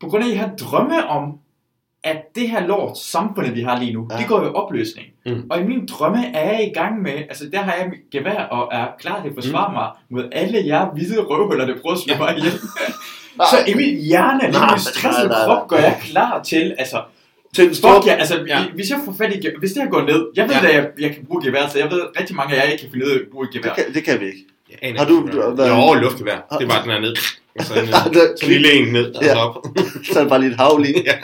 [0.00, 1.38] På grund af, at I har drømme om,
[2.04, 4.14] at det her lort, samfundet vi har lige nu, Ja.
[4.16, 4.20] ja.
[4.20, 5.06] det går i opløsning.
[5.26, 5.42] Mm.
[5.50, 8.42] Og i mine drømme er jeg i gang med, altså der har jeg mit gevær
[8.42, 9.74] og er klar til at forsvare mm.
[9.74, 12.18] mig mod alle jer hvide røvhuller, der prøver at slå Ja.
[12.18, 12.52] mig ihjel.
[13.52, 15.84] så i min hjerne, i min stressede krop, gør nej.
[15.84, 17.02] jeg klar til, altså,
[17.54, 17.94] Til en stor...
[17.94, 18.58] Fuck ja, altså, Ja.
[18.60, 18.64] ja.
[18.74, 20.62] hvis jeg får fat i hvis det her går ned, jeg ved Ja.
[20.62, 20.68] ja.
[20.68, 22.90] at jeg, jeg kan bruge gevær, så jeg ved rigtig mange af jer ikke kan
[22.92, 23.74] finde ud af at bruge gevær.
[23.74, 24.44] Det kan, det kan vi ikke.
[24.82, 26.38] Aner Har du- du- det hvad- Jo, luftgevær.
[26.58, 27.14] Det er bare den her ned.
[27.58, 27.74] Og så.
[28.14, 29.32] Der- så lille en ned, og Ja.
[29.32, 29.56] så op.
[30.12, 31.02] Så er det bare lige et hav lige.
[31.06, 31.14] ja.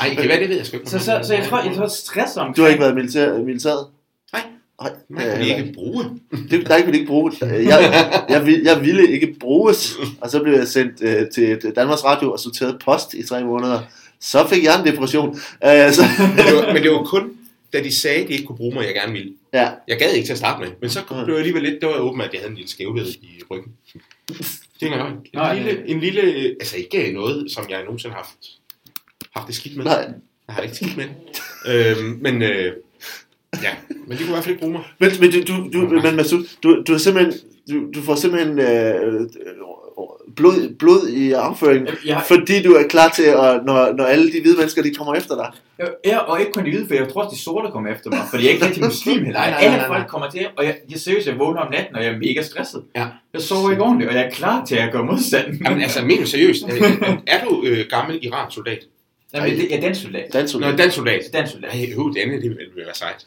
[0.00, 0.90] Ej, gevær, det ved jeg sgu ikke.
[0.90, 2.54] Så, så, så jeg tror, jeg tror stress om.
[2.54, 3.86] Du har ikke været militær, militæret?
[4.32, 4.42] Nej.
[4.82, 6.04] Nej, Man det kan heller ikke bruge.
[6.50, 10.54] Det, der vil ikke bruge jeg, jeg, vil, jeg ville ikke bruges, og så blev
[10.54, 13.80] jeg sendt øh, til Danmarks Radio og sorteret post i tre måneder.
[14.20, 15.28] Så fik jeg en depression.
[15.28, 15.36] Uh,
[15.92, 16.02] så,
[16.36, 17.32] Men det, var, men det var kun,
[17.72, 19.32] da de sagde, at de ikke kunne bruge mig, jeg gerne ville.
[19.52, 19.68] ja.
[19.88, 21.94] Jeg gad ikke til at starte med, men så blev jeg alligevel lidt, det var
[21.98, 23.72] åbent, at jeg havde en lille skævhed i ryggen.
[24.80, 26.22] Det er en, en, lille, en lille,
[26.60, 28.59] altså ikke noget, som jeg nogensinde har haft,
[29.36, 29.84] haft det skidt med.
[29.84, 29.94] Nej.
[30.46, 31.06] Jeg har det ikke skidt med
[31.66, 32.72] øhm, men øh,
[33.62, 33.70] ja,
[34.06, 34.82] men de kunne i hvert fald ikke bruge mig.
[34.98, 37.34] Men, men, du, du, du, men Masud, du, du, har simpelthen,
[37.70, 39.30] du, du får simpelthen øh,
[40.36, 44.40] blod, blod i afføringen, Jeg, fordi du er klar til, at, når, når alle de
[44.40, 45.50] hvide mennesker de kommer efter dig.
[46.04, 48.20] Ja, og ikke kun de hvide, for jeg tror også, de sorte kommer efter mig,
[48.30, 49.40] fordi jeg er ikke rigtig muslim heller.
[49.40, 49.98] Nej, nej, Alle nej, nej.
[49.98, 52.42] folk kommer til, og jeg, jeg seriøst, jeg vågner om natten, og jeg er mega
[52.42, 52.82] stresset.
[52.96, 53.06] Ja.
[53.34, 55.46] Jeg sover ikke ordentligt, og jeg er klar til at gøre modstand.
[55.64, 58.78] Jamen altså, du seriøst, er, er du øh, gammel iransk soldat?
[59.34, 60.24] Jamen, det, jeg er dansk soldat.
[60.32, 61.20] Dansk Nå, dansk soldat.
[61.32, 61.70] Dansk soldat.
[61.74, 63.26] Nej, jo, det andet, det vil være sejt.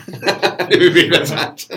[0.70, 1.68] det vil virkelig være sejt.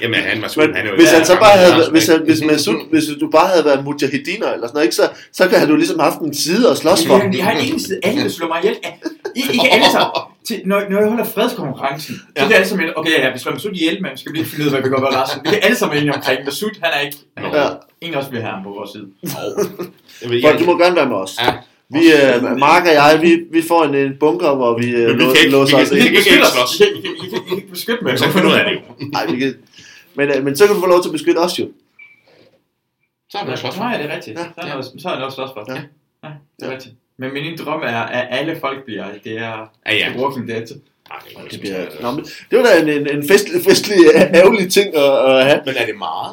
[0.00, 0.66] Jamen, han var.
[0.66, 3.64] Men Han hvis han så bare havde, hvis, han, hvis, Masud, hvis du bare havde
[3.64, 6.76] været mujahediner eller sådan noget, ikke, så, så kan du ligesom haft en side at
[6.76, 7.36] slås for.
[7.36, 8.76] Jeg har en side, alle vil slå mig ihjel.
[9.36, 10.10] I, ikke alle sammen.
[10.48, 12.42] Til, når, når jeg holder fredskonkurrencen, så Ja.
[12.44, 14.64] er det alle sammen, okay, ja, vi slår Masud ihjel, men vi skal lige finde
[14.64, 15.40] ud af, hvad vi gør med resten.
[15.44, 17.68] Vi er alle sammen enige omkring, Masud, han er ikke, han er Ja.
[18.00, 19.06] ingen også vil have ham på vores side.
[20.22, 21.36] Jeg ved, Folk, du må gerne være med os.
[21.42, 21.52] Ja,
[21.94, 25.18] Vi, øh, Mark og jeg, vi, vi får en, en bunker, hvor vi, øh, Men
[25.18, 26.04] vi kan ikke- låser vi os kan- ind.
[26.04, 26.80] vi kan ikke beskytte os.
[26.80, 28.18] I kan- kan- kan- kan ikke beskytte mig.
[28.18, 28.78] så finder ud af det.
[29.12, 29.54] Nej, vi kan,
[30.14, 31.68] men, øh, men så kan du få lov til at beskytte os jo.
[33.30, 33.82] Så er slås for.
[33.82, 34.38] Nej, det er rigtigt.
[34.38, 34.44] Ja.
[34.44, 35.64] Så er noget, så er noget slås for.
[35.72, 35.80] Ja.
[36.24, 36.30] Ja.
[36.60, 36.94] det er rigtigt.
[37.18, 40.12] Men min drøm er, at alle folk bliver, det er Ja, ja.
[40.18, 40.60] Walking Dead.
[40.66, 40.80] Det
[41.10, 44.20] er Det, det bliver, nå, men det var da en, en, en festlig, festlig øh,
[44.20, 45.02] ærgerlig ting at,
[45.34, 45.60] at have.
[45.66, 46.32] Men er det meget?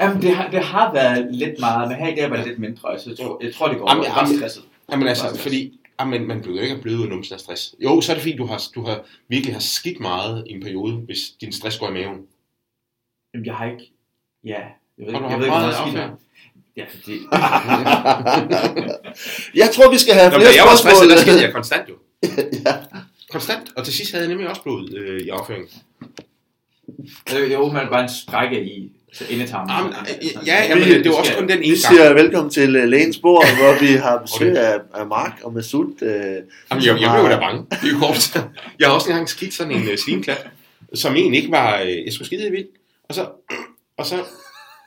[0.00, 2.58] Jamen, det har, det har været lidt meget, men her i dag var det lidt
[2.58, 2.98] mindre.
[2.98, 4.14] Så jeg tror, jeg tror det går Jamen, over.
[4.14, 4.62] Er jamen, stresset.
[4.90, 5.42] Jamen altså, Bare stress.
[5.42, 7.74] fordi jamen, man bliver jo ikke bløde ud af stress.
[7.84, 10.62] Jo, så er det fordi, du har, du har virkelig har skidt meget i en
[10.62, 12.20] periode, hvis din stress går i maven.
[13.34, 13.92] Jamen, jeg har ikke...
[14.44, 14.60] Ja,
[14.98, 16.12] jeg ved Og du ikke, jeg ved ikke, meget.
[16.76, 17.18] Ja, det...
[19.54, 21.10] Jeg tror, vi skal have Nå, flere men jeg var spørgsmål.
[21.10, 21.94] stresset, der skede jeg konstant jo.
[22.66, 22.74] ja.
[23.30, 23.72] Konstant.
[23.76, 25.68] Og til sidst havde jeg nemlig også blod øh, i afføringen.
[27.32, 29.70] Jeg, jeg håber, man bare en sprække i så endetarmen.
[29.70, 31.94] Jamen, øh, ja, jamen, det var også kun den Vi ene gang.
[31.94, 35.84] siger velkommen til uh, lægens bord, hvor vi har besøg af, af Mark og Masud.
[35.84, 37.66] Uh, Jamen, jeg, jeg blev da bange.
[37.70, 38.44] Det er jo kort.
[38.78, 40.46] Jeg har også engang skidt sådan en uh, slimklat,
[40.94, 41.82] som egentlig ikke var...
[41.82, 42.70] Uh, jeg skulle skide i vildt.
[43.08, 43.28] Og så,
[43.96, 44.22] og så,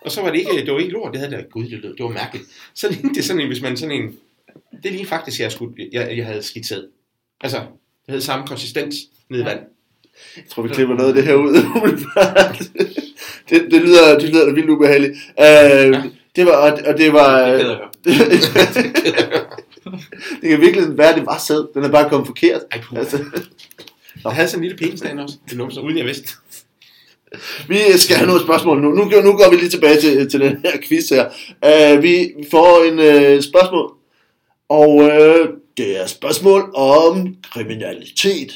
[0.01, 1.95] og så var det ikke, det var ikke lort, det havde der, gud, det, lød,
[1.95, 2.45] det var mærkeligt.
[2.73, 4.15] Så lignede det sådan en, hvis man sådan en,
[4.83, 6.83] det lige faktisk, jeg, skulle, jeg, jeg havde skidt sæd.
[7.41, 7.67] Altså, det
[8.09, 8.95] havde samme konsistens
[9.29, 9.59] ned i vand.
[10.37, 11.55] Jeg tror, vi klipper noget af det her ud.
[13.49, 15.13] det, det, lyder, det lyder vildt ubehageligt.
[15.39, 16.03] Uh,
[16.35, 17.47] det var, og, og det var...
[17.47, 17.61] Det
[18.21, 18.25] er
[19.85, 19.97] jeg
[20.41, 21.73] det kan virkelig være, at det var sæd.
[21.73, 22.61] Den er bare kommet forkert.
[22.71, 22.99] Ej, puh.
[22.99, 23.17] Altså,
[24.23, 25.35] Jeg havde sådan en lille penis derinde også.
[25.49, 26.33] Det numser, uden jeg vidste.
[27.67, 28.89] vi skal have nogle spørgsmål nu.
[28.91, 31.25] Nu, går- nu går vi lige tilbage til, til den her quiz her.
[31.95, 33.91] Uh, vi får en uh, spørgsmål.
[34.69, 38.51] Og uh, det er spørgsmål om kriminalitet.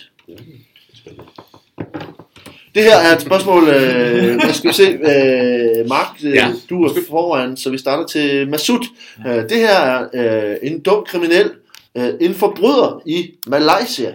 [2.75, 6.53] Det her er et spørgsmål, øh, hvad skal vi se, øh, Mark, øh, Ja.
[6.69, 8.85] du er foran, så vi starter til Masud.
[9.27, 10.07] Øh, det her er
[10.51, 11.51] øh, en dum kriminel,
[11.97, 14.13] øh, en forbryder i Malaysia,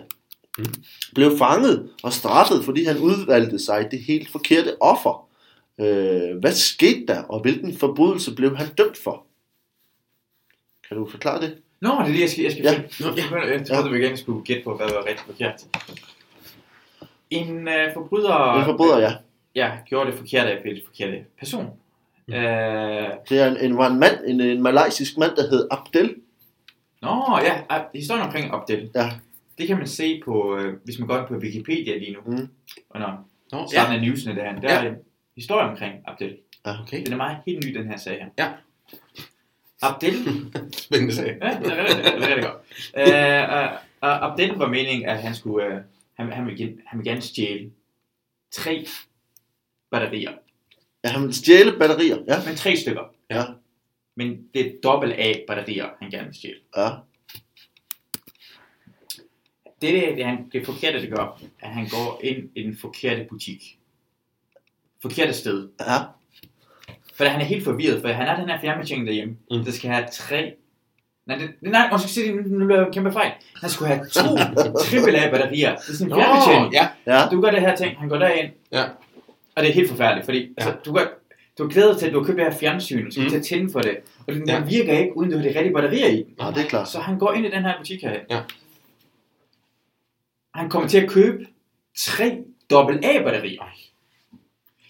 [0.59, 0.65] Mm.
[1.15, 5.29] blev fanget og straffet, fordi han udvalgte sig det helt forkerte offer.
[5.81, 9.27] Øh, hvad skete der, og hvilken forbrydelse blev han dømt for?
[10.89, 11.55] Kan du forklare det?
[11.81, 12.71] Nå, det er det, jeg skal, jeg skal Ja.
[12.91, 13.11] finde.
[13.31, 13.53] Nå, ja.
[13.59, 15.55] Jeg troede, vi igen skulle gætte på, hvad der var rigtigt forkert.
[17.31, 18.53] En øh, forbryder...
[18.59, 19.13] En forbryder, ja.
[19.55, 21.71] Ja, gjorde det forkerte ved det forkerte person.
[22.29, 22.35] Mm.
[22.35, 26.15] Øh, Det er en, en, var en mand, en, en malaysisk mand, der hed Abdel.
[27.03, 28.91] Nå, ja, historien omkring Abdel.
[28.95, 29.11] Ja.
[29.59, 32.21] Det kan man se på, øh, hvis man går ind på Wikipedia lige nu.
[32.27, 32.49] Mm.
[32.91, 34.85] Og når Nå, starten af newsene der, der Ja.
[34.85, 34.97] er en
[35.37, 36.37] historie omkring Abdel.
[36.65, 37.05] okay.
[37.05, 38.27] Den er meget helt ny, den her sag her.
[38.45, 38.53] Ja.
[39.83, 40.15] Abdel,
[40.85, 41.37] Spændende sag.
[41.43, 42.57] ja, det er rigtig, det er rigtig godt.
[42.97, 43.73] Øh, uh,
[44.09, 45.81] uh, Abdel var meningen, at han skulle, uh,
[46.17, 47.71] han, han, gen- han ville gerne stjæle
[48.51, 48.87] tre
[49.91, 50.33] batterier.
[51.05, 52.19] Ja, han ville stjæle batterier.
[52.29, 52.45] Ja.
[52.47, 53.15] Men tre stykker.
[53.31, 53.45] Ja.
[54.17, 56.61] Men det er dobbelt af batterier, han gerne vil stjæle.
[56.77, 56.91] Ja.
[59.81, 63.27] Det, det, det, han, det forkerte, det gør, at han går ind i den forkerte
[63.31, 63.79] butik.
[65.03, 65.69] Forkerte sted.
[65.81, 65.99] Ja.
[67.15, 69.57] For han er helt forvirret, for han har den her fjernbetjening derhjemme, Mm.
[69.59, 69.65] mm.
[69.65, 70.55] der skal have tre...
[71.27, 73.33] Nej, det, nej, måske sige det, nu bliver jeg kæmpe fejl.
[73.61, 74.23] Han skulle have to
[74.79, 75.77] triple A batterier.
[75.77, 76.73] Det er sådan en fjernbetjening.
[76.75, 76.89] ja.
[77.07, 77.27] Ja.
[77.31, 78.53] Du gør det her ting, han går derind.
[78.73, 78.83] Ja.
[79.57, 80.45] Og det er helt forfærdeligt, fordi Ja.
[80.59, 80.67] ja.
[80.71, 81.05] altså, du, gør,
[81.59, 83.31] du er glædet til, at du har købt det her fjernsyn, og skal Mm.
[83.31, 83.97] til at tænde for det.
[84.27, 84.57] Og den, Ja.
[84.61, 86.25] den virker ikke, uden du har de rigtige batterier i.
[86.41, 86.89] Ja, det er klart.
[86.89, 88.13] Så han går ind i den her butik her.
[88.31, 88.41] Ja.
[90.55, 91.47] Han kommer til at købe
[91.99, 92.39] tre
[92.71, 93.63] dobbelt A-batterier.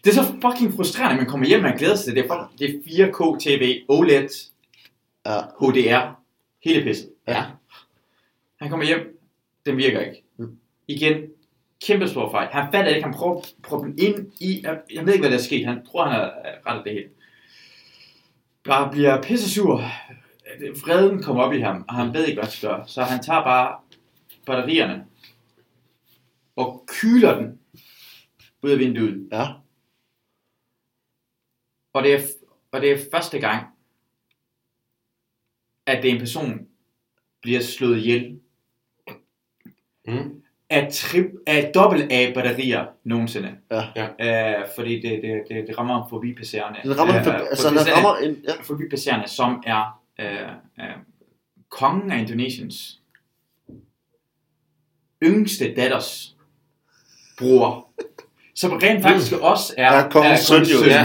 [0.04, 2.30] Det er så fucking frustrerende, at man kommer hjem, og man glæder sig til det.
[2.30, 4.28] Er Det er 4K TV, OLED,
[5.26, 5.40] Ja.
[5.60, 6.20] HDR,
[6.64, 7.10] hele pisset.
[7.28, 7.44] Ja.
[8.60, 9.20] Han kommer hjem.
[9.66, 10.24] Den virker ikke.
[10.36, 10.58] Mm.
[10.88, 11.30] Igen.
[11.82, 12.48] Kæmpe stor fejl.
[12.48, 13.02] Han fatter ikke.
[13.02, 14.60] Han prøver at proppe den ind i...
[14.62, 15.66] Jeg, ved ikke, hvad der er sket.
[15.66, 16.34] Han tror, han har
[16.66, 17.08] rettet det hele.
[18.64, 19.82] Bare bliver pisse sur.
[20.84, 22.88] Vreden kommer op i ham, og han ved ikke, hvad han skal gøre.
[22.88, 23.78] Så han tager bare
[24.46, 25.06] batterierne
[26.56, 27.58] og kyler den
[28.62, 29.28] ud af vinduet.
[29.32, 29.46] Ja.
[31.92, 32.20] Og det er,
[32.72, 33.73] og det er første gang,
[35.86, 36.60] at det er en person
[37.42, 38.38] bliver slået ihjel
[40.08, 40.42] Mm.
[40.70, 43.54] af, trip, af dobbelt A batterier nogensinde.
[43.70, 43.82] Ja.
[44.18, 44.60] Ja.
[44.60, 46.78] Uh, fordi det, det, det, det rammer forbipasserende.
[46.82, 48.52] Den rammer, Øh, for, altså, den forbipasserende- rammer en, ja.
[48.62, 50.90] forbipasserende, som er uh, uh,
[51.68, 53.00] kongen af Indonesiens
[55.22, 56.36] yngste datters
[57.38, 57.88] bror.
[58.54, 60.88] Som rent faktisk også er, Er kongens søn jo, søn.
[60.88, 61.04] ja,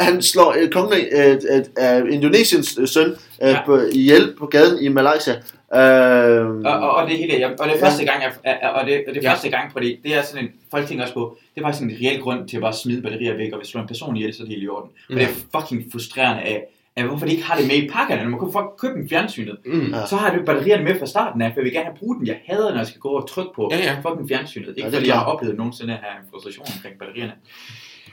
[0.00, 3.16] han slår øh, kongen af, øh, af Indonesiens øh, søn øh,
[3.48, 3.58] Ja.
[3.66, 5.34] på, ihjel på gaden i Malaysia.
[5.74, 7.86] Øh, Og, og, og det hele, ja, og det er Ja.
[7.86, 8.32] første gang, jeg,
[8.74, 9.30] og det, og det er Ja.
[9.32, 11.82] første gang på det, det er sådan en, folk tænker også på, det er faktisk
[11.84, 14.16] en reel grund til at bare smide batterier væk, og hvis du slår en person
[14.16, 14.90] ihjel, så er det helt i orden.
[15.08, 15.14] Mm.
[15.14, 16.64] Og det er fucking frustrerende af,
[16.96, 19.56] af, hvorfor de ikke har det med i pakkerne, når man få købe en fjernsynet.
[19.66, 19.94] Mm.
[20.10, 22.26] Så har du batterierne med fra starten af, for jeg vil gerne have brugt den.
[22.26, 23.94] Jeg hader, når jeg skal gå og trykke på Ja, ja.
[24.10, 24.68] fucking fjernsynet.
[24.68, 27.32] Ikke Ja, er fordi jeg har oplevet nogensinde at have en frustration omkring batterierne.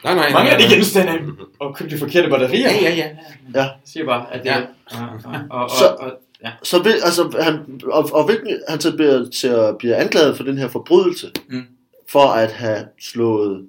[0.04, 1.12] Nej, nej, Mange af de genstande
[1.60, 2.60] og købe de forkerte batterier.
[2.72, 3.08] Ja, ja, ja.
[3.56, 3.62] Ja.
[3.62, 4.58] Jeg siger bare, at det Ja.
[4.58, 4.66] er...
[4.92, 5.10] Og,
[5.50, 6.12] og, og, Så- og,
[6.44, 6.52] ja.
[6.64, 10.44] Så vil, altså, han, og, og hvilken, han så bliver, til at blive anklaget for
[10.44, 11.62] den her forbrydelse, Mm.
[12.10, 13.68] for at have slået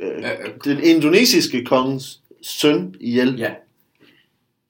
[0.00, 0.24] øh,
[0.64, 3.38] den indonesiske kongens søn ihjel.
[3.38, 3.50] Ja.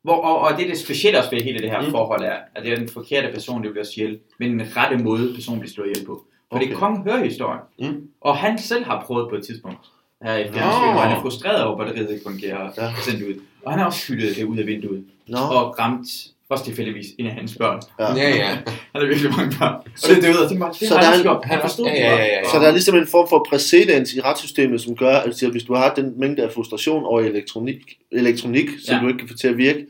[0.03, 1.91] Hvor, og, og det er det specielle også ved hele det her Mm.
[1.91, 4.97] forhold er, at det er den forkerte person, der bliver slået ihjel, men den rette
[4.99, 6.25] måde, personen bliver slået ihjel på.
[6.53, 6.75] Fordi Okay.
[6.75, 6.81] okay.
[6.81, 8.09] kongen hører historien, Mm.
[8.21, 9.79] og han selv har prøvet på et tidspunkt
[10.25, 10.53] her i Nå.
[10.53, 12.85] fjernsynet, hvor han er frustreret over, at batteriet ikke fungerer Ja.
[12.85, 12.93] ja.
[13.05, 13.35] sendt ud.
[13.65, 16.07] Og han har også hyldet det ud af vinduet, Nå, og ramt
[16.49, 17.81] også tilfældigvis en af hans børn.
[18.01, 18.15] ja.
[18.15, 18.47] Ja, ja.
[18.47, 18.65] Han
[18.95, 19.75] har virkelig mange børn.
[19.75, 21.99] Og Så- det døde, og det, var, det så der er han forstod Ja, det
[22.01, 22.49] ja, ja, ja.
[22.53, 25.75] Så der er ligesom en form for præcedens i retssystemet, som gør, at hvis du
[25.75, 27.77] har den mængde af frustration over elektronik,
[28.13, 29.01] elektronik som Ja.
[29.03, 29.87] du ikke kan få til at virke,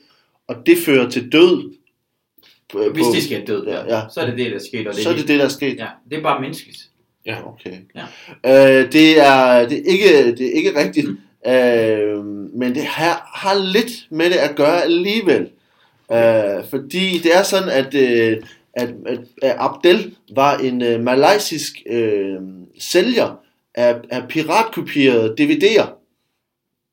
[0.49, 1.73] og det fører til død,
[2.73, 4.89] på, Hvis på- de skal død, Ja, ja, så er det det, der sker.
[4.89, 5.77] Og det, så er det det, der er sket.
[5.79, 6.79] Ja, det er bare menneskeligt.
[7.27, 7.37] Ja.
[7.49, 7.77] Okay.
[7.95, 8.81] Ja.
[8.81, 11.09] Øh, det, er, det, er ikke, det er ikke rigtigt,
[11.47, 15.51] øh, men det har, har lidt med det at gøre alligevel.
[16.13, 18.43] Øh, fordi det er sådan, at, øh,
[18.75, 22.37] at, at, at Abdel var en øh, malaysisk øh,
[22.79, 23.41] sælger
[23.75, 25.89] af, af piratkopierede DVD'er.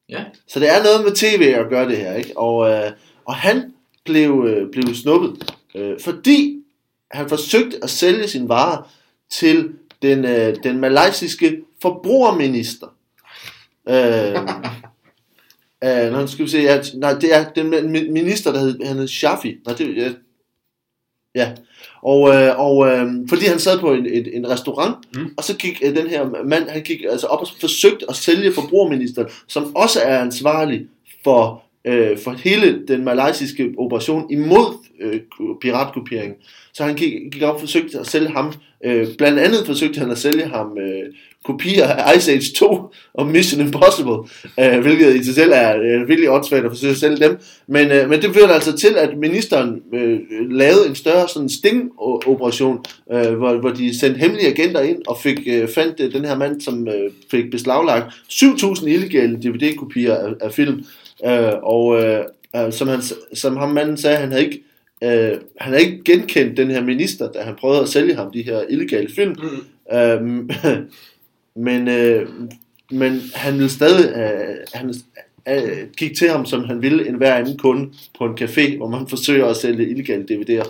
[0.10, 0.24] Ja.
[0.48, 2.38] Så det er noget med tv at gøre det her, ikke?
[2.38, 2.92] Og, øh,
[3.26, 3.74] og han
[4.06, 6.64] blev, øh, blev snuppet, øh, fordi
[7.12, 8.92] han forsøgte at sælge sin varer
[9.30, 9.70] til
[10.02, 12.88] den, øh, den malaysiske forbrugerminister.
[13.90, 14.40] Øh,
[16.06, 18.98] øh, nå, skal vi se, ja, nej, det er den mi- minister, der hed, han
[18.98, 19.56] hed Shafi.
[19.66, 20.12] Nej, det, ja,
[21.36, 21.52] ja.
[22.04, 25.34] Og, øh, og øh, fordi han sad på en, en, en restaurant, mm.
[25.38, 28.54] og så gik øh, den her mand, han gik altså op og forsøgte at sælge
[28.54, 30.88] forbrugerministeren, som også er ansvarlig
[31.24, 35.20] for, øh, for hele den malaysiske operation imod øh,
[35.62, 36.34] piratkopiering.
[36.74, 38.54] Så han gik, gik op og forsøgte at sælge ham,
[38.86, 43.28] øh, blandt andet forsøgte han at sælge ham øh, kopier af Ice Age 2 og
[43.28, 44.18] Mission Impossible,
[44.60, 47.38] øh, hvilket i sig selv er øh, virkelig åndssvagt at forsøge at sælge dem.
[47.68, 52.86] Men, øh, men det førte altså til, at ministeren øh, lavede en større sådan sting-operation,
[53.12, 56.38] øh, hvor, hvor de sendte hemmelige agenter ind og fik øh, fandt øh, den her
[56.38, 60.84] mand, som øh, fik beslaglagt 7.000 illegale DVD-kopier af, af film.
[61.26, 62.24] Øh, og øh,
[62.56, 63.02] øh, som, han,
[63.34, 64.64] som ham manden sagde, han havde ikke
[65.04, 68.42] øh, han havde ikke genkendt den her minister, da han prøvede at sælge ham de
[68.42, 69.36] her illegale film.
[69.92, 69.98] Mm.
[69.98, 70.50] Øhm,
[71.66, 72.28] men, øh,
[72.92, 74.94] men han ville stadig, øh, han
[75.50, 78.88] øh, gik til ham, som han ville en hver anden kunde på en café, hvor
[78.88, 80.68] man forsøger at sælge illegale DVD'er.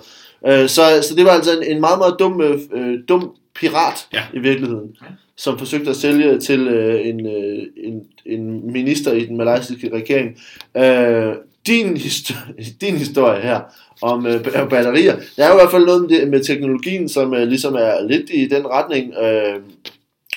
[0.47, 2.41] Øh, så, så det var altså en, en meget, meget dum,
[2.73, 4.23] øh, dum pirat Ja.
[4.33, 5.07] i virkeligheden, Ja.
[5.37, 10.37] som forsøgte at sælge til øh, en, øh, en, en minister i den malaysiske regering.
[10.77, 11.35] Øh,
[11.67, 13.59] din, historie, din historie her
[14.01, 17.47] om øh, batterier, der er jo i hvert fald noget med, med teknologien, som øh,
[17.47, 19.13] ligesom er lidt i den retning.
[19.23, 19.55] Øh,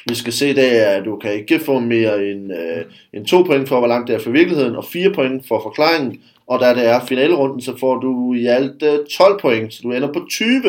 [0.09, 3.43] vi skal se, det er, at du kan ikke få mere end, øh, end to
[3.43, 6.21] point for, hvor langt det er for virkeligheden, og fire point for forklaringen.
[6.47, 9.93] Og da det er finalerunden, så får du i alt øh, 12 point, så du
[9.93, 10.63] ender på 20.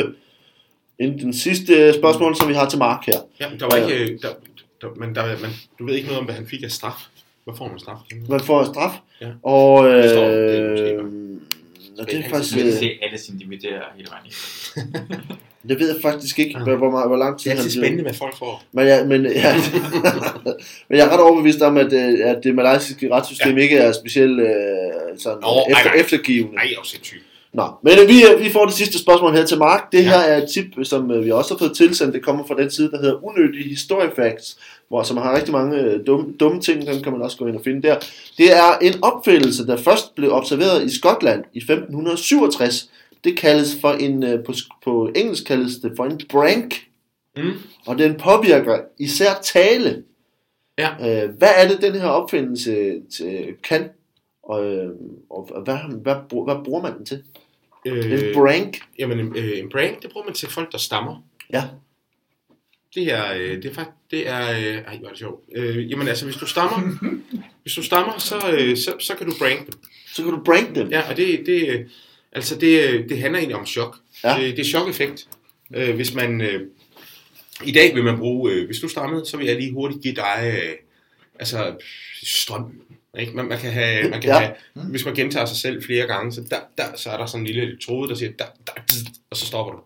[0.99, 3.19] Inden den sidste spørgsmål, som vi har til Mark her.
[3.39, 4.03] Ja, der var ikke...
[4.03, 4.27] øh, Der,
[4.81, 5.49] der, men der, man,
[5.79, 6.99] du ved ikke noget om, hvad han fik af straf.
[7.43, 7.97] Hvad får man straf?
[8.29, 8.91] Man får straf.
[9.21, 9.27] Ja.
[9.43, 10.03] Og øh,
[12.35, 14.25] faktisk, Jeg vil øh, se alle sine dividerer hele vejen.
[14.25, 15.21] igennem.
[15.69, 17.79] det ved jeg faktisk ikke, hvor, hvor, meget- hvor lang Det tid er han altid
[17.81, 18.63] spændende, hvad folk får.
[18.71, 19.55] Men, ja, men, ja,
[20.89, 23.63] men jeg er ret overbevist om, at, øh, at det malaysiske retssystem ja.
[23.63, 24.47] ikke er specielt øh,
[25.19, 25.99] sådan Nå, efter, nej.
[25.99, 26.55] eftergivende.
[26.55, 27.23] Nej, jeg er sindssygt.
[27.53, 29.91] Nå, men øh, vi, vi får det sidste spørgsmål her til Mark.
[29.91, 30.09] Det Ja.
[30.09, 32.13] her er et tip, som vi også har fået tilsendt.
[32.13, 34.57] Det kommer fra den side, der hedder Unødige Historiefacts,
[34.87, 36.87] hvor som har rigtig mange øh, dumme, dumme ting.
[36.87, 37.99] Dem kan man også gå ind og finde der.
[38.37, 42.89] Det er en opfindelse, der først blev observeret i Skotland i 1567.
[43.23, 46.75] Det kaldes for en, øh, på, på engelsk kaldes det for en brank,
[47.37, 47.51] Mm.
[47.87, 50.03] og den påvirker især tale.
[50.77, 50.89] Ja.
[51.23, 53.89] Øh, hvad er det, den her opfindelse til, kan?
[54.43, 54.89] Og, øh,
[55.29, 56.15] og hvad, hvad,
[56.45, 57.23] hvad, bruger man den til?
[57.85, 58.77] Øh, En brank?
[58.99, 61.23] jamen, en, øh, en prank, det bruger man til folk, der stammer.
[61.53, 61.63] Ja.
[62.95, 65.43] Det er, øh, det er faktisk, det er, øh, ej, hvor er det sjovt.
[65.55, 66.97] Øh, jamen altså, hvis du stammer,
[67.63, 69.73] hvis du stammer, så, øh, så, så kan du prank dem.
[70.07, 70.89] Så kan du brank dem.
[70.89, 71.85] Ja, og det, det, øh,
[72.31, 73.97] altså det, øh, det handler egentlig om chok.
[74.23, 74.37] Ja.
[74.39, 75.27] Det, det er chok-effekt.
[75.75, 76.61] Øh, hvis man, øh,
[77.65, 80.15] i dag vil man bruge, øh, hvis du stammede, så vil jeg lige hurtigt give
[80.15, 80.73] dig, øh,
[81.39, 81.75] altså,
[82.23, 82.81] strøm.
[83.19, 83.31] Ikke?
[83.33, 84.41] Man, man kan have, man kan Ja.
[84.41, 84.51] ja.
[84.75, 87.41] have, hvis man gentager sig selv flere gange, så, der, der, så er der sådan
[87.41, 88.73] en lille elektrode, der siger, der, der,
[89.29, 89.79] og så stopper du.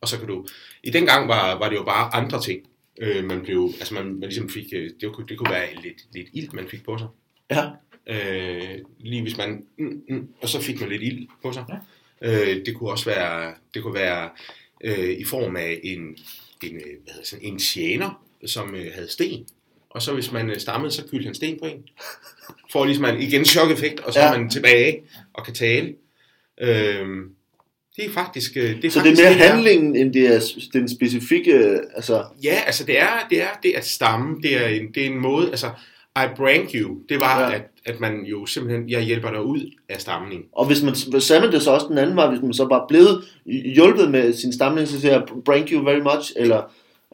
[0.00, 0.46] Og så kan du,
[0.86, 2.62] i den gang var, var det jo bare andre ting.
[3.00, 6.06] Øh, man blev, altså man, man ligesom fik, øh, det, kunne, det kunne være lidt,
[6.12, 7.08] lidt ild, man fik på sig.
[7.50, 7.64] Ja.
[8.06, 11.64] Øh, lige hvis man, mm, mm, og så fik man lidt ild på sig.
[11.68, 11.76] Ja.
[12.22, 14.30] Øh, det kunne også være, det kunne være
[14.84, 16.00] øh, i form af en,
[16.62, 19.46] en, øh, hvad hedder sådan, en tjener, som øh, havde sten.
[19.90, 21.88] Og så hvis man øh, stammede, så kyldte han sten på en.
[22.72, 24.34] Får ligesom man igen chok-effekt, og så ja.
[24.34, 25.94] er man tilbage og kan tale.
[26.60, 27.06] Øh,
[27.96, 28.56] det er faktisk...
[28.56, 30.40] øh, Det er Så det faktisk er mere der- handlingen, end det er
[30.72, 32.24] den specifikke, øh, altså...
[32.44, 34.36] Ja, altså det er det, er det at stamme.
[34.42, 35.66] Det er en, det er en måde, altså
[36.16, 37.54] I prank you, det var, Ja.
[37.54, 40.44] at, at man jo simpelthen, jeg hjælper dig ud af stamning.
[40.52, 42.84] Og hvis man sagde man det så også den anden vej, hvis man så bare
[42.88, 43.24] blevet
[43.74, 46.62] hjulpet med sin stamning, så siger jeg, thank you very much, eller...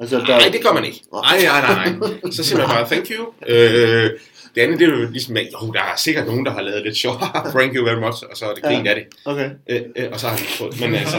[0.01, 1.03] Altså, der, Nej, det gør man ikke.
[1.12, 2.30] Nej, nej, nej.
[2.30, 3.26] Så siger man bare, thank you.
[3.49, 4.11] Øh,
[4.55, 6.82] det andet, det er jo ligesom, at jo, der er sikkert nogen, der har lavet
[6.84, 7.14] lidt sjov.
[7.57, 8.90] thank you very much, og så er det grin Ja.
[8.90, 9.05] af det.
[9.24, 9.51] Okay.
[9.70, 11.16] Øh, øh, og så har han fået, men altså,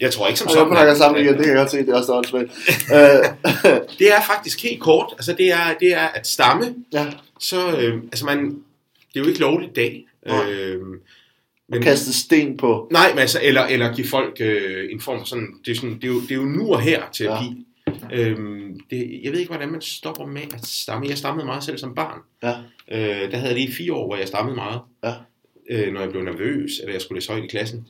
[0.00, 0.88] jeg tror ikke som jeg sådan.
[0.88, 2.50] at- sammen igen, det kan jeg godt se, det er også åndssvagt.
[3.98, 5.06] Det er faktisk helt kort.
[5.12, 7.06] Altså, det er, det er at stamme, ja,
[7.40, 8.38] så, øh, altså man,
[9.14, 10.04] det er jo ikke lovligt i dag.
[10.26, 10.50] Nej.
[10.50, 10.80] Øh,
[11.72, 12.88] og kaste sten på.
[12.92, 15.94] Nej, men altså, eller, eller give folk øh, en form for sådan, det er, sådan,
[15.94, 17.44] det er, jo, det er jo nu og her terapi.
[17.44, 17.50] Ja.
[18.12, 21.08] Øhm, det, jeg ved ikke, hvordan man stopper med at stamme.
[21.08, 22.20] Jeg stammede meget selv som barn.
[22.42, 22.54] Ja.
[22.90, 24.80] Øh, der havde jeg lige fire år, hvor jeg stammede meget.
[25.04, 25.14] Ja.
[25.70, 27.88] Øh, når jeg blev nervøs, eller jeg skulle læse højt i klassen.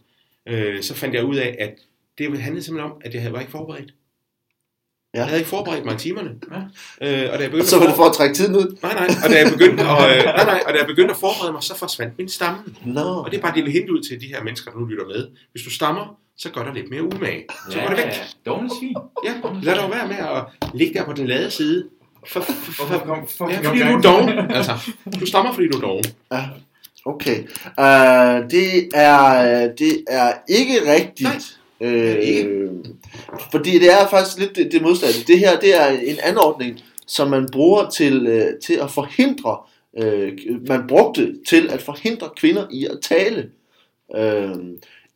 [0.49, 1.75] Øh, så fandt jeg ud af, at
[2.19, 3.95] det handlede simpelthen om, at jeg var ikke forberedt.
[5.15, 5.19] Ja.
[5.19, 6.31] Jeg havde ikke forberedt mig i timerne.
[6.53, 6.57] Ja.
[6.57, 8.77] Øh, og da jeg Og begyndte så var det for- at trække tiden ud.
[8.83, 11.21] Nej, nej, og da jeg begyndte at, øh, nej, nej, og da jeg begyndte at
[11.21, 12.61] forberede mig, så forsvandt min stamme.
[12.87, 13.01] Nå.
[13.01, 15.07] Og det er bare et lille hint ud til de her mennesker, der nu lytter
[15.07, 15.29] med.
[15.53, 17.45] Hvis du stammer, så gør der lidt mere umage.
[17.71, 18.13] Så går det væk.
[18.47, 18.97] Dogne svin.
[19.25, 19.33] Ja,
[19.63, 21.89] lad dig være med at ligge der på den lade side.
[22.27, 24.29] For, for, for, Hvorfor for, for, ja, fordi du er doven.
[24.51, 24.73] Altså,
[25.21, 26.05] du stammer, fordi du er doven.
[26.33, 26.45] Ja,
[27.05, 27.39] okay.
[27.65, 31.23] Uh, det, er, det er ikke rigtigt.
[31.23, 31.39] Nej.
[31.81, 32.69] Øh, Ikke.
[33.51, 35.25] fordi det er faktisk lidt det, det modsatte.
[35.27, 39.59] Det her det er en anordning, som man bruger til, øh, til at forhindre,
[39.99, 40.33] øh,
[40.69, 43.51] man brugte til at forhindre kvinder i at tale.
[44.17, 44.51] Øh,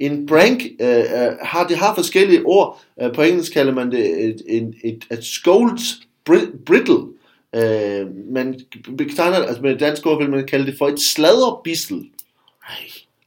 [0.07, 2.81] en prank øh, øh, har, det har forskellige ord.
[3.03, 5.83] Øh, på engelsk kalder man det et, et, et, et scolds
[6.31, 7.07] bri- brittle.
[7.55, 8.61] Øh, man
[8.99, 12.05] betegner, altså med dansk ord vil man kalde det for et sladderbissel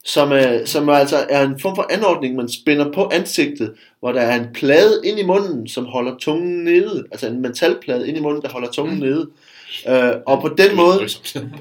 [0.05, 4.21] som, er, som altså er en form for anordning, man spænder på ansigtet, hvor der
[4.21, 7.05] er en plade ind i munden, som holder tungen nede.
[7.11, 9.01] Altså en metalplade ind i munden, der holder tungen Mm.
[9.01, 9.29] nede.
[9.89, 10.99] Øh, og på den måde,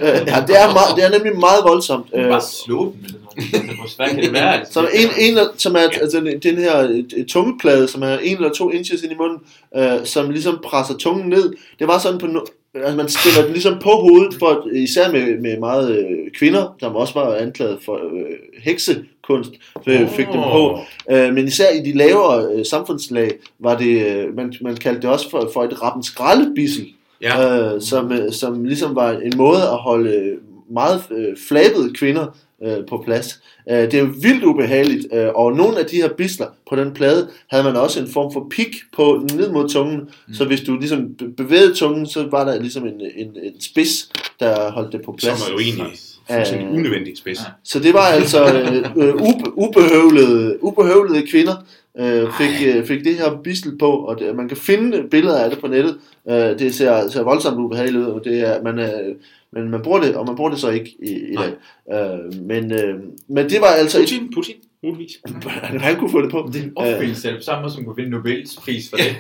[0.01, 2.07] øh, ja, det er, meget, det er nemlig meget voldsomt.
[2.15, 3.05] Øh, bare slå den.
[3.05, 3.19] eller
[3.53, 3.77] sådan.
[3.77, 4.59] Hvor svært kan det være?
[4.59, 8.71] Altså, som en, en, som er altså, den her tungeplade, som er en eller to
[8.71, 9.39] inches ind i munden,
[9.77, 11.53] øh, som ligesom presser tungen ned.
[11.79, 12.41] Det var sådan på no,
[12.75, 16.97] altså man spiller den ligesom på hovedet, for, især med, med meget øh, kvinder, som
[16.97, 19.51] også var anklaget for øh, heksekunst,
[19.87, 20.79] øh, fik dem på.
[21.11, 25.11] Øh, men især i de lavere øh, samfundslag var det, øh, man, man kaldte det
[25.11, 26.87] også for, for et rappen skraldebissel,
[27.25, 30.37] Ja, øh, som, øh, som ligesom var en måde at holde øh,
[30.71, 32.27] meget øh, flabede kvinder
[32.65, 33.41] øh, på plads.
[33.71, 36.93] Øh, det er jo vildt ubehageligt, øh, og nogle af de her bisler på den
[36.93, 40.35] plade havde man også en form for pik på ned mod tungen, mm.
[40.35, 44.09] så hvis du ligesom be- bevægede tungen, så var der ligesom en, en, en spids,
[44.41, 45.41] der holdt det på som plads.
[45.41, 45.87] var jo egentlig
[46.31, 47.39] fuldstændig unødvendigt spids.
[47.39, 47.45] Ja.
[47.65, 51.55] Så det var altså øh, øh, ube, ubehøvlede, ubehøvlede kvinder,
[52.01, 55.51] øh, fik, øh, fik det her bistel på, og det, man kan finde billeder af
[55.51, 55.99] det på nettet.
[56.31, 59.17] Øh, det ser, ser voldsomt ubehageligt ud, og det er, man, øh,
[59.53, 61.53] men man bruger det, og man bruger det så ikke i, i dag.
[61.95, 62.95] Øh, men, øh,
[63.29, 63.99] men det var altså...
[63.99, 65.11] Et, Putin, Putin, muligvis.
[65.87, 66.51] han kunne få det på.
[66.53, 69.17] Det er en opfindelse, på samme som kunne vinde Nobels pris for det.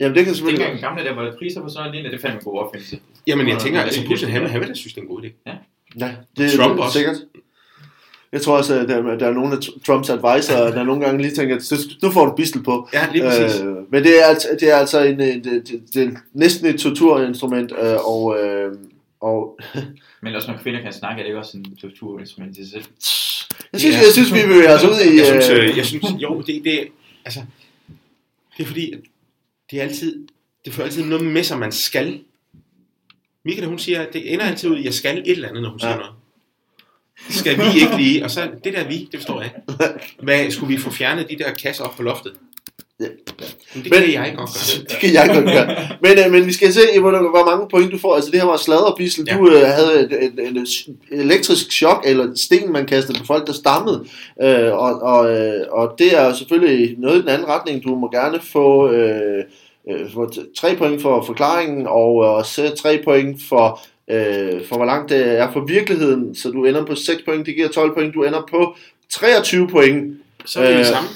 [0.00, 0.64] Jamen det kan Det selvfølgelig...
[0.64, 2.98] engang gamle der var der priser på sådan noget lignende, det fandt en god opfindelse.
[3.26, 4.34] Jamen, jeg Ja, tænker, det er altså Putin, det.
[4.34, 5.28] han, han vil da synes, det er en god idé.
[6.00, 6.98] Ja, det Trump er også.
[6.98, 7.16] sikkert.
[8.32, 11.34] Jeg tror også, at der, der er nogle af Trumps advisorer, der nogle gange lige
[11.34, 11.72] tænker, at
[12.02, 12.88] nu får du bistel på.
[12.92, 13.60] Ja, lige præcis.
[13.60, 16.80] Øh, men det er, altså- det er altså en, det, det, det er næsten et
[16.80, 18.72] torturinstrument, øh, og, øh,
[19.20, 19.58] og
[20.22, 22.84] Men også når kvinder kan snakke, er det ikke også en torturinstrument i sig selv?
[23.72, 24.00] jeg synes, Ja.
[24.00, 25.16] jeg synes, vi bevæger os ud i...
[25.18, 26.88] Jeg synes, øh, øh, jeg synes jo, det, det,
[27.24, 27.40] altså,
[28.56, 28.98] det er fordi, at
[29.70, 30.26] det er altid,
[30.64, 32.20] det får altid noget med sig, man skal.
[33.44, 35.62] Michael, hun siger, at det ender altid ud i, at jeg skal et eller andet,
[35.62, 35.96] når hun siger Ja.
[35.96, 36.12] noget.
[37.30, 39.94] Skal vi ikke lige, og så det der vi, det forstår jeg ikke.
[40.22, 42.32] Hvad, skulle vi få fjernet de der kasser op på loftet?
[43.00, 43.04] Ja.
[43.74, 44.84] Men det Men- kan jeg godt gøre.
[44.90, 45.88] Det kan jeg godt gøre.
[46.02, 48.14] Men, øh, men vi skal se, hvor, hvor mange point du får.
[48.14, 49.24] Altså det her var sladderbissel.
[49.28, 49.36] Ja.
[49.36, 53.26] Du øh, havde et, et, et, et elektrisk chok, eller en sten, man kastede på
[53.26, 54.04] folk, der stammede.
[54.42, 57.84] Øh, og, og, øh, og det er selvfølgelig noget i den anden retning.
[57.84, 59.44] Du må gerne få, øh,
[59.90, 60.06] øh,
[60.56, 63.80] tre point for forklaringen, og øh, også tre point for,
[64.10, 66.34] øh, for hvor langt det er fra virkeligheden.
[66.34, 68.14] Så du ender på 6 point, det giver 12 point.
[68.14, 68.76] Du ender på
[69.10, 70.16] 23 point.
[70.44, 71.08] Så er det det Øh, samme.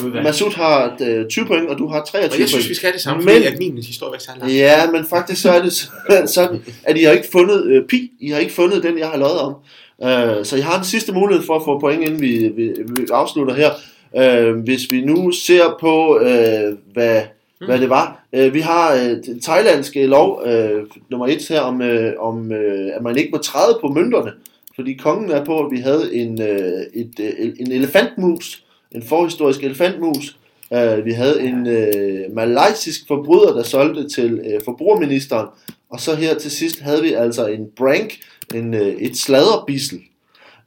[0.00, 0.22] Gud, hvad?
[0.22, 2.40] Masud har øh, 20 point, og du har 23 Og point.
[2.40, 4.52] jeg synes, vi skal have det samme, Men- fordi at min historie var ikke lang.
[4.52, 5.86] Ja, men faktisk så er det så-
[6.34, 8.10] sådan, at I har ikke fundet øh, pi.
[8.20, 9.54] I har ikke fundet den, jeg har løjet om.
[10.02, 12.62] Øh, så jeg har den sidste mulighed for at få point, inden vi, vi,
[12.96, 13.70] vi afslutter her.
[14.18, 17.22] Øh, hvis vi nu ser på, øh, hvad,
[17.60, 18.26] hvad det var.
[18.32, 22.90] Øh, vi har øh, den thailandske lov, øh, nummer et her, om, øh, om øh,
[22.96, 24.32] at man ikke må træde på mønterne.
[24.74, 29.64] Fordi kongen er på, at vi havde en, øh, et, øh, en elefantmus, en forhistorisk
[29.64, 30.38] elefantmus,
[30.70, 35.46] Uh, vi havde en uh, malaysisk forbryder, der solgte til uh, forbrugerministeren.
[35.90, 38.18] Og så her til sidst havde vi altså en brank,
[38.54, 39.98] en, uh, et sladderbissel.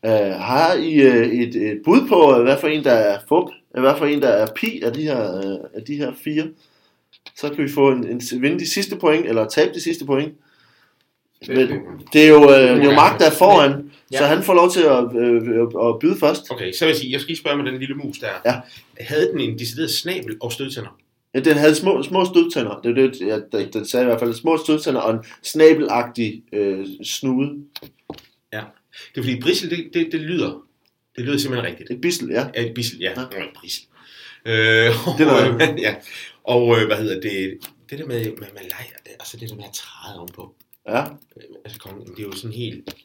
[0.03, 3.49] Uh, har I uh, et, et bud på, hvad for en der er fup,
[3.81, 6.47] hvad for en der er pi af de her, uh, af de her fire?
[7.35, 10.33] Så kan vi få en, en, vinde de sidste point, eller tabe de sidste point.
[11.47, 11.57] Men
[12.13, 14.17] det er jo, uh, det er jo Mark, der er foran, Ja.
[14.17, 15.03] så han får lov til at,
[15.73, 16.41] uh, at byde først.
[16.51, 18.27] Okay, så vil jeg sige, jeg skal lige spørge med den lille mus der.
[18.45, 18.55] Ja.
[18.99, 20.97] Havde den en decideret snabel og stødtænder?
[21.33, 22.79] Ja, den havde små, små stødtænder.
[22.83, 24.33] Det er det, ja, den- den sagde i hvert fald.
[24.33, 27.49] Små stødtænder og en snabelagtig øh, snude.
[29.15, 30.61] Det er fordi brissel, det, det, det lyder.
[31.15, 31.89] Det lyder simpelthen rigtigt.
[31.91, 32.45] Et bissel, ja.
[32.55, 33.09] Ja, et bissel, ja.
[33.09, 33.21] Ja.
[33.21, 33.43] ja.
[33.55, 33.83] Brissel.
[34.45, 35.73] Øh, og, Det er der.
[35.87, 35.95] ja.
[36.47, 37.57] Og øh, hvad hedder det?
[37.89, 40.55] Det der med, med, med lejer, det, altså det der med at træde ovenpå.
[40.87, 41.01] ja.
[41.01, 41.07] Øh,
[41.65, 42.95] Altså kongen, det er jo sådan helt...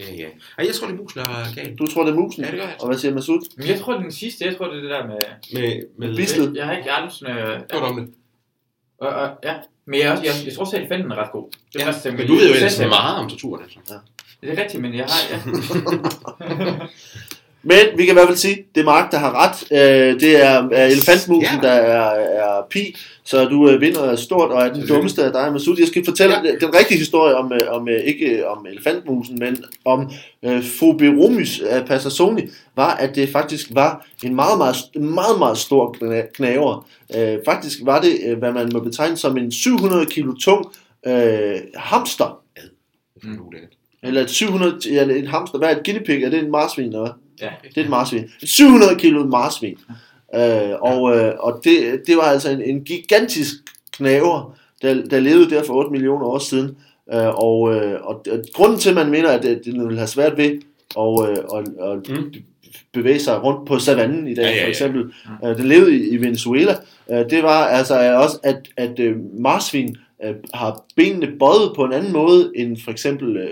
[0.00, 0.28] Ja, ja.
[0.58, 1.78] Ej, jeg tror, det er musen, der er galt.
[1.78, 2.44] Du tror, det er musen?
[2.44, 2.76] Ja, det gør jeg.
[2.80, 3.56] Og hvad siger Masud?
[3.56, 4.44] Men jeg tror, det er den sidste.
[4.44, 5.18] Jeg tror, det er det der med...
[5.52, 6.52] Med, med Bissel.
[6.56, 7.36] Jeg har ikke aldrig sådan...
[7.36, 8.14] Øh, Godt om det.
[8.98, 9.54] og, og, ja.
[9.86, 11.50] Men jeg, jeg, jeg, jeg tror selv, at elefanten er ret god.
[11.72, 13.98] Det er Ja, først, men du ved jo ellers meget om torturen, altså.
[14.40, 15.20] Det er rigtigt, men jeg har...
[15.30, 15.38] Ja.
[17.64, 19.72] Men vi kan i hvert fald sige, det er Mark, der har ret.
[19.72, 21.68] Øh, det er, er elefantmusen, Ja.
[21.68, 22.10] der er,
[22.58, 22.96] er pi.
[23.24, 25.76] Så du øh, vinder stort og er den dummeste af dig, Masud.
[25.78, 26.66] Jeg skal fortælle Ja.
[26.66, 30.10] den rigtige historie om, øh, om øh, ikke om elefantmusen, men om
[30.44, 32.42] øh, Foberomys af Passassoni,
[32.76, 36.86] var, at det faktisk var en meget, meget, en meget, meget stor kna- knaver.
[37.16, 40.66] Øh, faktisk var det, hvad man må betegne som en 700 kilo tung
[41.06, 42.38] øh, hamster.
[43.22, 43.38] Mm.
[44.02, 45.58] Eller et 700, ja, et hamster.
[45.58, 46.22] Hvad er et guinea pig?
[46.24, 47.10] Er det en marsvin, eller hvad?
[47.44, 47.68] Ja.
[47.74, 48.24] Det er et marsvin.
[48.42, 49.76] Et 700 kilo marsvin.
[50.34, 53.54] Øh, og øh, og det, det var altså en, en gigantisk
[53.92, 56.76] knaver, der, der levede der for 8 millioner år siden.
[57.14, 60.06] Øh, og, øh, og, og grunden til, at man mener, at det, det vil have
[60.08, 62.32] svært ved at øh, og, og Mm.
[62.92, 64.64] bevæge sig rundt på savannen i dag, Ja, ja, ja.
[64.64, 65.12] for eksempel.
[65.44, 66.74] Øh, det levede i, i Venezuela.
[67.10, 71.92] Øh, det var altså også, at, at øh, marsvin øh, har benene bøjet på en
[71.92, 73.48] anden måde end for eksempel øh,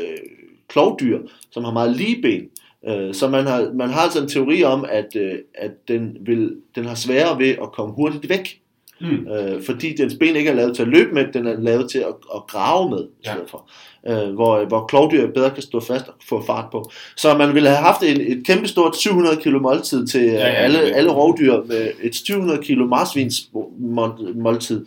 [0.69, 1.19] klovdyr,
[1.51, 2.43] som har meget lige ben.
[2.89, 6.57] Øh, så man har, man har altså en teori om, at, øh, at den, vil,
[6.75, 8.59] den har sværere ved at komme hurtigt væk.
[9.01, 9.27] Mm.
[9.33, 11.99] Øh, fordi dens ben ikke er lavet til at løbe med, den er lavet til
[11.99, 12.99] at, at grave med.
[12.99, 13.35] i Ja.
[13.49, 13.71] For.
[14.09, 16.91] Øh, hvor, hvor klovdyr bedre kan stå fast og få fart på.
[17.17, 20.45] Så man ville have haft et, et kæmpestort 700 kilo måltid til ja, ja, ja,
[20.53, 24.85] alle, det- alle rovdyr med et 700 kilo marsvins må- måltid.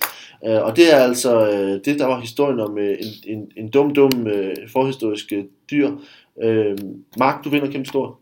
[0.47, 3.69] Øh, og det er altså øh, det, der var historien om øh, en, en, en
[3.69, 5.89] dum, dum øh, forhistorisk øh, dyr.
[6.43, 6.77] Øh,
[7.19, 8.19] Mark, du vinder kæmpe stor.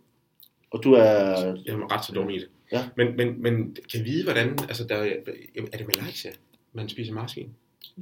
[0.72, 1.04] Og du er...
[1.04, 2.48] Jeg er ret så dum i det.
[2.72, 2.84] Ja.
[2.98, 4.60] Men, men, men kan vi vide, hvordan...
[4.68, 6.32] Altså, der, er det Malaysia,
[6.74, 7.50] man spiser marsvin?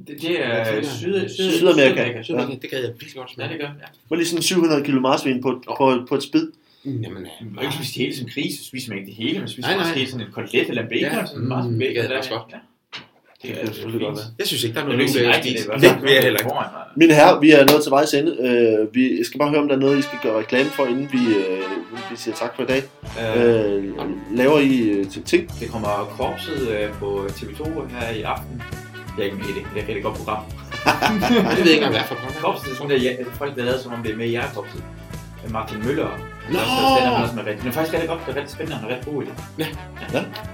[0.06, 2.22] Det, det er syd, syd, Sydamerika.
[2.22, 2.52] Sydamerika.
[2.54, 2.58] Ja.
[2.62, 3.50] Det gad jeg virkelig godt Ja, smage.
[3.52, 3.66] det gør.
[3.66, 3.86] Ja.
[4.08, 6.52] Var lige sådan 700 kilo marsvin på, på, på et spid.
[6.84, 9.14] Mm, Jamen, Man må ikke spise det hele som gris, så spiser man ikke det
[9.16, 11.18] hele, man spiser Nej, nej, også helt sådan en kotelet eller en bacon, Ja.
[11.18, 11.26] ja.
[11.26, 12.52] sådan meget Mm, det gad jeg også godt.
[12.52, 12.56] Ja.
[13.42, 14.24] Det kan selvfølgelig godt være.
[14.38, 16.22] jeg synes ikke, der er Det er noget, er rigtigt, det er Det vil jeg
[16.22, 16.52] heller ikke.
[16.96, 18.32] Mine herrer, vi er nået til vejs ende.
[18.46, 20.84] Øh, vi jeg skal bare høre, om der er noget, I skal gøre reklame for,
[20.86, 21.62] inden vi, øh,
[22.10, 22.82] vi siger tak for i dag.
[23.20, 23.84] Øh, Øh,
[24.36, 25.60] laver I øh, til ting?
[25.60, 27.62] det kommer korpset øh, på TV2
[27.94, 28.62] her i aften.
[29.16, 29.62] Jeg er ikke med i det.
[29.74, 30.42] Det er et rigtig godt program.
[31.48, 32.34] Jeg ved ikke engang, hvad for program.
[32.42, 34.26] Korpset, det er sådan der ja, folk, der er lavet, som om det er med
[34.26, 34.82] i jeres korpset.
[35.50, 36.08] Martin Møller.
[36.50, 36.58] Nå!
[36.58, 36.58] Den
[37.38, 39.32] er er faktisk rigtig godt, det er rigtig spændende, og en rigtig god idé.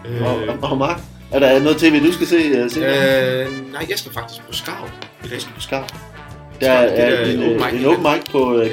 [0.09, 1.01] Øh, Og, og, og Mark,
[1.33, 2.65] er der noget tv, du skal se?
[2.65, 4.89] Uh, se øh, nej, jeg skal faktisk på Skarv
[5.25, 5.39] i dag.
[5.59, 5.85] Skarv.
[6.61, 8.71] Der er er en, open øh, mic en open mic på øh,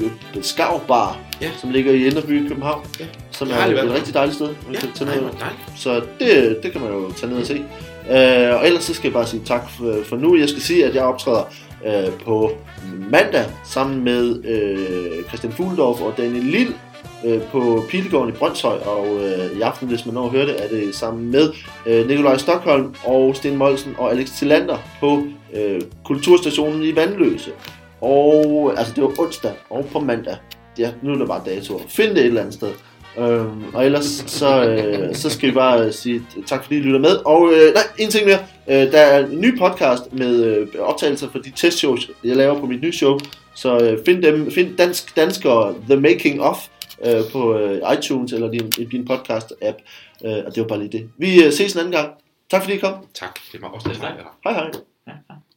[0.00, 0.10] øh,
[0.42, 1.50] Skarv Bar, Ja.
[1.60, 3.04] som ligger i Indreby i København, Ja.
[3.30, 4.46] som er et rigtig dejligt sted.
[4.46, 5.30] Man Ja, kan tage nej, ned.
[5.76, 7.54] Så det, det kan man jo tage ned og se.
[8.10, 10.36] Øh, og ellers så skal jeg bare sige tak for, for nu.
[10.36, 11.52] Jeg skal sige, at jeg optræder
[11.86, 12.52] øh, på
[13.10, 16.74] mandag sammen med øh, Christian Fugledorf og Daniel Lille
[17.24, 20.64] øh, på Pilegården i Brøndshøj, og øh, i aften, hvis man når at høre det,
[20.64, 21.52] er det sammen med
[21.86, 25.22] øh, Nikolaj Stockholm og Sten Molsen og Alex Tillander på
[25.54, 27.50] øh, Kulturstationen i Vandløse.
[28.00, 30.36] Og altså det var onsdag og på mandag.
[30.78, 31.80] Ja, nu er der bare datoer.
[31.88, 32.68] Find det et eller andet sted.
[33.18, 36.98] Øhm, og ellers så, øh, så skal vi bare øh, sige tak fordi I lytter
[36.98, 37.16] med.
[37.24, 38.38] Og øh, nej, en ting mere.
[38.68, 42.66] Øh, der er en ny podcast med øh, optagelser for de testshows, jeg laver på
[42.66, 43.18] mit nye show.
[43.54, 46.58] Så øh, find dem, find dansk, danskere The Making Of
[47.04, 49.78] øh, på øh, iTunes eller din, din podcast app.
[50.24, 51.10] Øh, og det var bare lige det.
[51.18, 52.10] Vi øh, ses en anden gang.
[52.50, 52.94] Tak fordi I kom.
[53.14, 54.26] Tak, det var også lidt dejligt.
[54.44, 54.70] Hej hej.